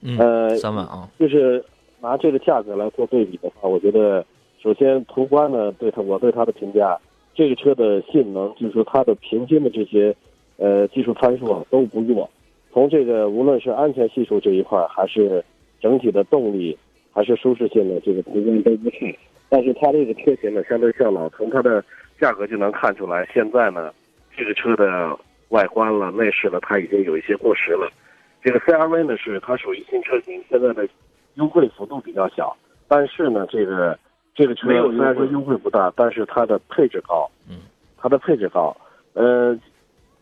[0.00, 1.64] 嗯，呃，三万啊，就是
[2.00, 4.24] 拿这个价格来做对比的话，我觉得
[4.60, 6.98] 首先途观呢，对它我对它的评价，
[7.34, 10.14] 这个车的性能，就是说它的平均的这些
[10.56, 12.28] 呃技术参数啊都不弱。
[12.72, 15.44] 从这个无论是安全系数这一块，还是
[15.78, 16.76] 整体的动力，
[17.12, 19.18] 还是舒适性的这个途观都不差。
[19.48, 21.84] 但是它这个车型呢相对较老，从它的
[22.18, 23.92] 价格就能看出来，现在呢
[24.36, 25.16] 这个车的
[25.52, 27.90] 外观了、内饰了，它已经有一些过时了。
[28.42, 30.88] 这个 CRV 呢是它属于新车型，现在的
[31.34, 32.56] 优惠幅度比较小，
[32.88, 33.98] 但是呢，这个
[34.34, 37.60] 这个车没有虽然说优惠不大，但是它的配置高，嗯，
[37.98, 38.76] 它的配置高，
[39.12, 39.56] 呃，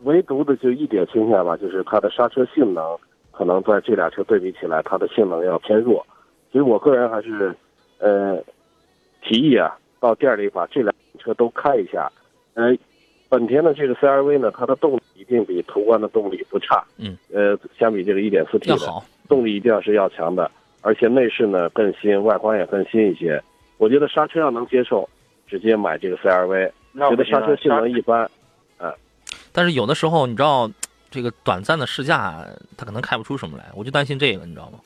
[0.02, 2.98] 唯独的就一点缺陷吧，就是它的刹车性能
[3.30, 6.04] 可能在这俩车对比起来，它的性能要偏弱。
[6.52, 7.54] 所以我个人还是，
[7.98, 8.42] 呃，
[9.22, 12.10] 提议啊，到店里把这辆车都开一下。
[12.54, 12.76] 呃，
[13.30, 14.99] 本田的这个 CRV 呢，它的动
[15.30, 16.84] 定比途观的动力不差。
[16.98, 20.50] 嗯，呃，相比这个 1.4T 的要好，动力一定要是要强的，
[20.82, 23.42] 而且内饰呢更新，外观也更新一些。
[23.78, 25.08] 我觉得刹车要能接受，
[25.46, 26.70] 直接买这个 CRV。
[27.08, 28.28] 觉得刹车性能一般，
[29.52, 30.70] 但是有的时候你知道，
[31.10, 32.44] 这个短暂的试驾，
[32.76, 34.78] 它可能开不出什么来，我就担心这个，你知道吗？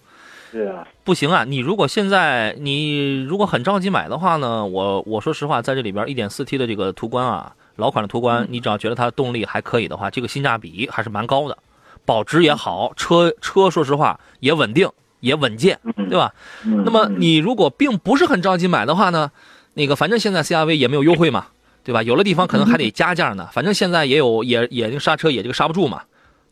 [0.53, 1.45] 对啊，不行啊！
[1.45, 11.59] 你如果现在你如果很着急买的话呢，我我说实话，在这里边一点四 T 的这个途观啊，老款的途观，你只要觉得它动力还可以的话，这个性价比还是蛮高的，
[12.05, 14.89] 保值也好，车车说实话也稳定
[15.21, 16.35] 也稳健，嗯对吧？
[16.65, 19.31] 嗯那么你如果并不是很着急买的话呢，
[19.75, 21.47] 那个反正现在 CRV 也没有优惠嘛，
[21.83, 22.03] 对吧？
[22.03, 26.03] 有的地方可能还得加价呢，反正现在也有也也这个刹车也这个刹不住嘛，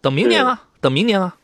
[0.01, 1.37] 等明年啊，等明年啊，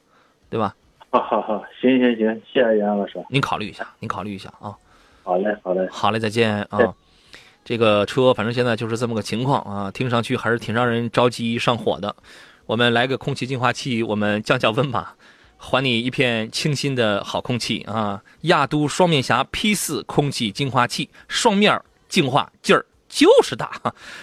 [0.51, 0.75] 对吧？
[1.11, 3.19] 好好好，行行行，谢谢杨老师。
[3.31, 4.75] 您考虑一下，您考虑一下啊。
[5.23, 5.89] 好嘞，好嘞。
[5.91, 6.95] 好嘞，再见啊。
[7.69, 12.17] 这个车反正现在就是这么个情况啊，听上去还是挺让人着急上火的。
[12.65, 15.15] 我们来个空气净化器，我们降降温吧，
[15.59, 18.23] 还你一片清新的好空气啊！
[18.43, 23.71] 亚都双面侠 P 四空气净化器，双面净化劲儿就是大，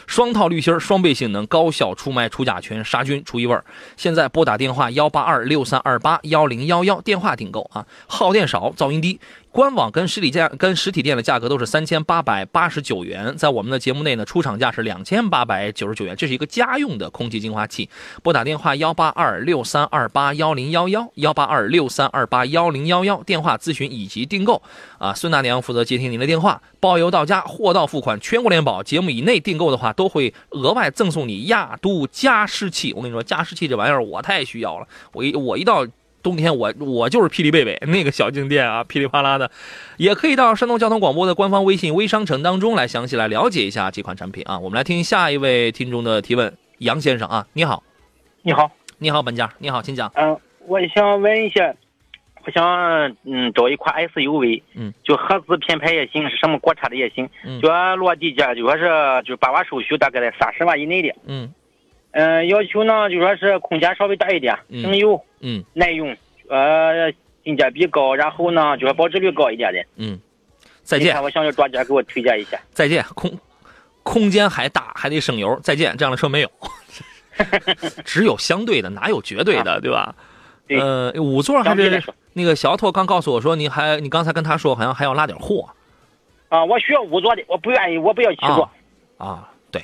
[0.06, 3.58] 双套滤芯，双倍性能，高效出卖、除甲醛、杀菌、除异味。
[3.98, 9.20] 现在拨打电话幺八二六三二八幺零幺幺电话订购啊，耗电少，噪音低。
[9.52, 16.14] 官网跟实体价跟实体店的价格都是三千八百八十九元，在我们的节目内呢，出厂价是两千八百九十九元。
[16.14, 17.90] 这是一个家用的空气净化器，
[18.22, 24.62] 拨打电话幺八二六三二八幺零幺幺幺八二六三二八幺零幺幺，电话咨询以及订购。
[24.98, 28.75] 啊，孙大娘负责接听您的电话，包邮到家，货到付款，全国联保。
[28.84, 32.94] 节目以内订购的话，都会额外赠送你亚都加湿器。
[32.94, 35.86] 我跟你说，加湿器这玩意儿我太需要了，我一我一到。
[36.26, 39.52] 冬天我我就是霹雳贝贝 那个小静电啊，噼里啪啦的，
[39.98, 44.58] 也可以到山东交通广播的官方微信微商城当中来详细来了解一下这款产品啊。
[44.58, 47.84] 我们来听下一位听众的提问，杨先生啊，你好，
[48.42, 50.12] 你好，你好，本家，你好，请讲。
[50.16, 51.72] 嗯、我想问一下，
[52.46, 57.60] 我想嗯找一款 SUV，嗯，就合资品牌也行，是什么国产的也行，嗯。
[57.60, 58.88] 就按落地价就说是
[59.26, 61.52] 就办完手续大概在三十万以内的，嗯。
[62.12, 64.82] 嗯、要求呢就说是空间稍微大一点，嗯。
[64.84, 65.64] 省油、嗯。
[65.74, 66.16] 耐用，
[66.48, 67.12] 呃
[67.44, 69.84] 性价比高，然后呢就说保值率高一点的。
[69.98, 70.20] 嗯，
[70.84, 71.22] 再见。
[71.22, 72.60] 我想要专家给我推荐一下。
[72.72, 73.38] 再见，空
[74.04, 75.60] 空间还大，还得省油。
[75.64, 76.52] 再见，这样的车没有，
[78.06, 80.16] 只有相对的，哪有绝对的，对吧？
[80.68, 82.02] 对呃，五座还是
[82.34, 85.70] 那个小拓刚告诉我说，你还你刚才跟他说好像还要拉点货
[86.50, 88.70] 啊，我需要五座的，我不愿意，我不要七座。
[89.18, 89.50] 啊？
[89.72, 89.84] 对，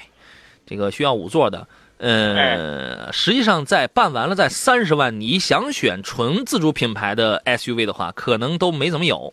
[0.65, 1.67] 这个需要五座的。
[1.97, 9.32] 呃，实际上在办完了，在三十万，你想选纯自主品牌的 SUV 的话，可能都没怎么有，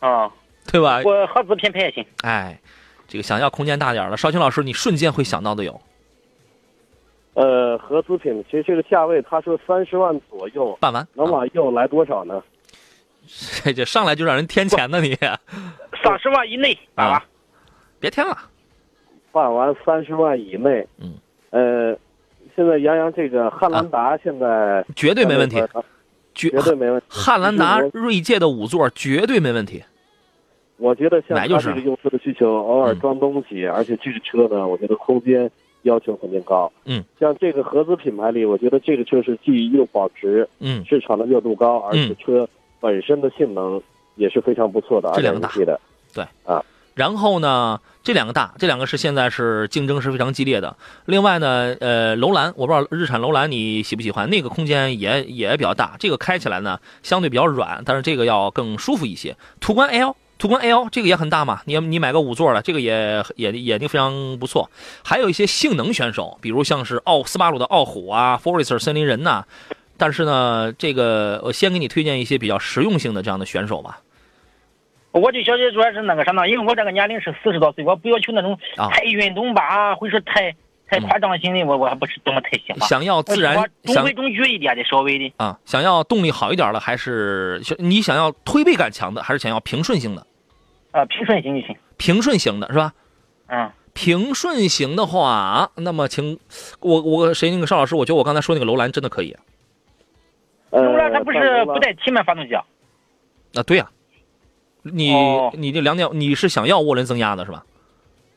[0.00, 0.28] 啊，
[0.72, 1.00] 对吧？
[1.04, 2.04] 我合资品牌也行。
[2.22, 2.58] 哎，
[3.06, 5.80] 这个想要空间大点儿的，少卿老师，你瞬间会想到的有
[7.36, 12.42] 呃，合资品其实这个价位，他说三十万左右，办完，能啊往右来多少呢？
[13.62, 15.14] 这 这上来就让人添钱呢， 你
[16.02, 17.22] 三十万以内，办完。
[18.00, 18.36] 别添了。
[19.32, 21.14] 办完三十万以内，嗯，
[21.50, 21.98] 呃，
[22.54, 25.56] 现在杨洋这个汉兰达现在绝对没问题，
[26.34, 27.06] 绝绝对没问题。
[27.10, 29.84] 汉兰达锐界的五座绝对没问题。
[30.78, 35.50] 我觉得像买就是他这个用车的需求，偶尔嗯装东西，而且这个车呢，我觉得空间
[35.86, 36.70] 要求肯定高。
[36.84, 42.48] 嗯，像这个合资品牌里，我觉得这个车是既又保值，嗯，市场的热度高，而且嗯车
[42.80, 43.80] 本身的性能
[44.16, 45.50] 也是非常不错的，这两个大
[46.12, 46.62] 对啊。
[46.94, 50.74] 然后呢，这两个大，这两个是现在是竞争是非常激烈的。
[51.04, 59.36] 另外呢，呃，楼兰，我不知道日产楼兰你喜不喜欢，那个空间也也比较大，这个开起来呢相对比较软，但是这个要更舒服一些。
[59.60, 60.16] 途观 L。
[60.38, 64.70] 途观 L 这个也很大嘛，你你买个五座的，这个也也也就非常不错。
[65.02, 69.44] 还有一些性能选手，比如像是奥斯巴鲁的奥虎啊，Forester 森林人呐、
[69.96, 74.00] 但是呢，这个我先给你推荐一些比较实用性的这样的选手吧。
[75.12, 80.54] 我就晓得主要是那个啥呢，因为我这个年龄是四十多岁，我不要求那种啊太运动吧，或者说太
[80.88, 82.80] 太夸张型的，我我还不是多么太喜欢。
[82.80, 85.32] 想要自然中想规中矩一点的，稍微的。
[85.36, 90.26] 啊，想要动力好一点的，还是你想要推背感强的，还是想要平顺型的？
[90.92, 91.76] 啊，平顺型就行。
[91.96, 92.92] 平顺型的是吧？
[93.48, 96.38] 嗯，平顺型的话，那么请
[96.80, 99.36] 我我谁那个邵老师，我觉得我刚才说那个楼兰真的可以
[100.70, 102.64] 楼兰它不是不带气门发动机啊？
[103.66, 103.88] 对呀、
[104.82, 107.64] 你、哦你这两点你是想要涡轮增压的是吧？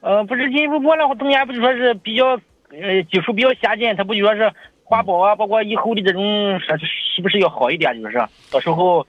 [0.02, 2.40] 呃，不是，因为我那东西不就说是比较
[2.72, 4.52] 呃技术比较先进，它不就说是
[4.84, 6.68] 环保啊，包括以后的这种是
[7.16, 8.02] 是不是要好一点？
[8.02, 8.18] 就是
[8.52, 9.06] 到时候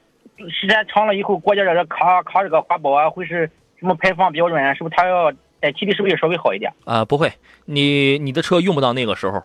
[0.49, 4.75] 时间长了以后，国家这个卡卡这个环保啊，会是什么排放标准啊？
[4.75, 5.31] 是不是它要
[5.61, 6.73] 代替的是不是要稍微好一点？
[6.85, 7.31] 啊、不会，
[7.67, 9.43] 你你的车用不到那个时候。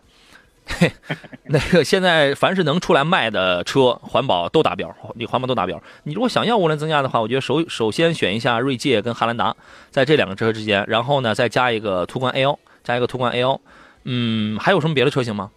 [0.66, 0.90] 嘿，
[1.46, 5.80] 那个现在凡是能出来卖的车，环保都达标，你环保都达标。
[6.02, 9.54] 你如果想要涡轮增压的话，我觉得首首先选一下锐界跟汉兰达，
[9.90, 13.60] 在这两个车之间，然后呢再加一个途观 L，加一个途观 L。
[14.04, 15.50] 嗯，还有什么别的车型吗？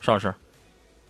[0.00, 0.34] 邵老师？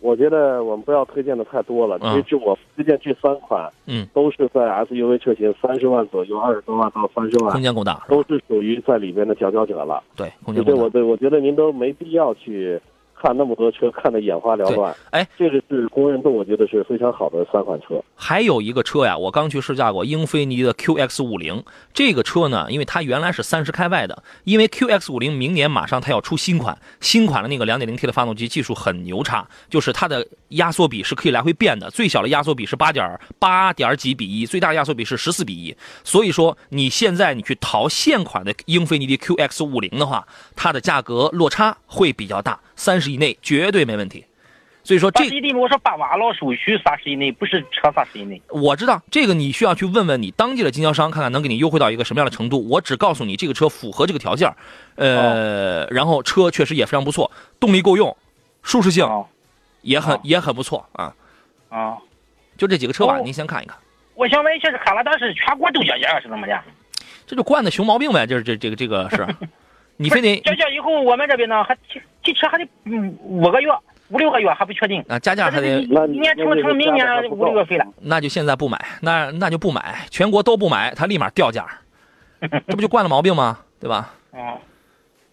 [0.01, 1.99] 我觉得我们不要推荐的太多了。
[2.03, 10.03] 嗯其实就我推荐这三款，嗯，都是在 SUV 车型三十万左右，二十多万到三十万，空间够大，都是属于在里边的佼佼者了。
[10.15, 10.85] 对，空对对，间够大。
[10.85, 12.81] 我对我觉得您都没必要去
[13.21, 14.95] 看那么多车，看得眼花缭乱。
[15.11, 18.03] 哎，这个是公认度，我觉得是非常好的三款车。
[18.15, 21.63] 还有一个车呀，我刚去试驾过英菲尼的 QX 五零。
[21.93, 35.75] 这个车呢，因为它原来是三十开外的，因为 QX 五零明年马上它要出新款，新款的那个 2.0T 的发动机技术很牛叉，就是它的压缩比是可以来回变的，最小的压缩比是八点八点几比一，最大的压缩比是十四比一。
[36.05, 44.25] 所以说你现在你去淘现款的英菲尼迪 QX 五零的话，它的价格落差会比较大，三十以内绝对没问题。
[44.85, 48.41] 所以说这八十以内，我说办完了手续三十以内，不是车三十以内。
[48.51, 52.69] 我知道这个，你需要去问问你当地的经销商，看看能给你优惠到一个什么样的程度。
[52.69, 54.57] 我只告诉你这个车符合这个条件儿，
[54.95, 58.17] 呃，然后车确实也非常不错，动力够用，
[58.63, 59.27] 舒适性哦
[59.83, 61.13] 也很、哦也很不错啊。
[61.69, 61.99] 啊，
[62.57, 63.77] 就这几个车吧，哦您先看一看。
[64.15, 66.63] 我想问一下，是汉兰达是全国都降价是怎么的？
[67.27, 69.27] 这就惯的熊毛病呗，就是这这个这个是，
[69.97, 73.69] 你非得降价以后，我们这边呢还提提车还得嗯五个月、
[74.09, 75.05] 五六个月还不确定。
[75.09, 77.87] 啊加价还得一年成成明年五六月份了。
[78.01, 81.67] 那就现在不买，那那就不买，全国都不买，它立马掉价，
[82.41, 83.59] 这不就惯了毛病吗？
[83.81, 84.15] 对吧？
[84.33, 84.59] 嗯，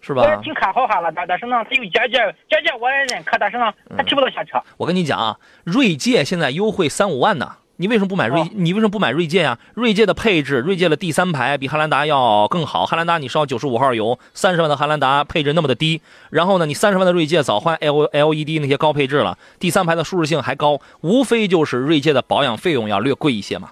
[0.01, 0.38] 是吧我也？
[0.41, 4.61] 挺看好哈了，但，但是呢，他又加价，加价我也认可，但是呢，嗯它提不到下车。
[4.78, 8.39] 我跟你讲啊，锐界现在优惠三五万呢，你为什么不买锐？
[8.39, 12.86] 哦你为什么不买锐界呀、锐界的配置，锐界的第三排比汉兰达要更好。
[12.86, 15.99] 汉兰达你烧九十五号油，三十万的汉兰达配置那么的低，
[16.30, 23.71] 然后呢，你三十万的锐界早换 L LED 那些高配置了，第三排的舒适性还高，无非就是锐界的保养费用要略贵一些嘛。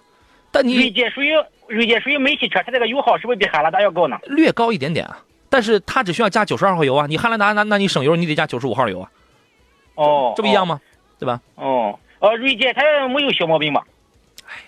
[0.51, 1.31] 但你锐界属于
[1.67, 4.17] 锐界属于美系车，它这个油耗是不是比汉兰达要高呢？
[4.23, 9.09] 略高一点点啊，但是它只需要加九十二号油啊，你汉兰达那那你省油你得加九十五号油啊，
[9.95, 10.81] 哦，这不一样吗？
[11.19, 11.39] 对吧？
[11.55, 13.83] 哦，呃，锐界它没有小毛病吧？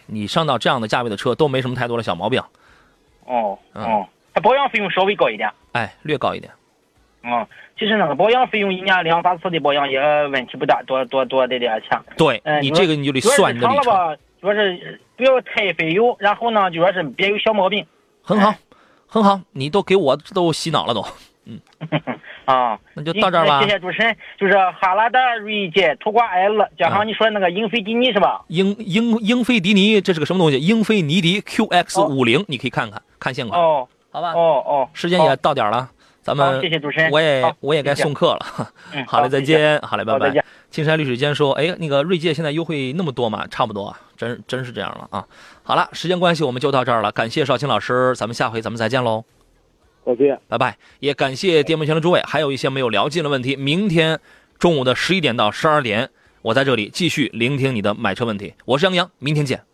[0.07, 2.41] 你上到这样的价位的车都没什么太多的小毛病。
[3.25, 5.49] 哦嗯哦，它保养费用稍微高一点。
[5.71, 6.51] 哎，略高一点。
[7.21, 7.47] 啊、
[7.79, 11.97] 其实那个保养费用一年两三次的保养也问题不大，多多多得点钱。
[12.17, 17.85] 对嗯，你这个你就得算你的里程，长了吧，主要是不要太费油，然后呢，主要是别有小毛病
[18.21, 18.53] 很好，
[19.07, 21.05] 很好，你都给我都洗脑了都，
[22.45, 22.77] 啊。
[22.93, 23.69] 那就到这儿吧谢。
[23.69, 28.43] 谢主持人，就是哈拉达、锐界、途观 L，加上你说那个英菲迪尼是吧？
[28.47, 30.57] 英英英菲迪尼这是个什么东西？
[30.59, 34.33] 英菲尼迪 QX 五零，你可以看看看现款，哦好吧？
[34.33, 35.89] 哦哦，时间也到点了，
[36.21, 38.39] 咱们谢谢主持人我也我也该送客了。
[38.93, 39.41] 嗯， 好嘞，再。
[39.41, 39.79] 见。
[39.81, 40.45] 好嘞，拜拜。
[40.69, 43.45] 青山绿水间说，哎，那个锐界现在优惠那么多吗？
[43.49, 45.25] 差不多啊，真真是这样了啊。
[45.63, 49.23] 好了，时间关系我们就到这儿了，感谢少青老师，咱们下回咱们再见喽。
[50.05, 50.39] 再见。
[50.47, 54.19] 拜拜，也感谢电波圈的诸位，还有一些没有聊尽的问题，明天
[54.59, 56.09] 中午的十一点到十二点，
[56.41, 58.53] 我在这里继续聆听你的买车问题。
[58.65, 59.72] 我是杨洋，明天见。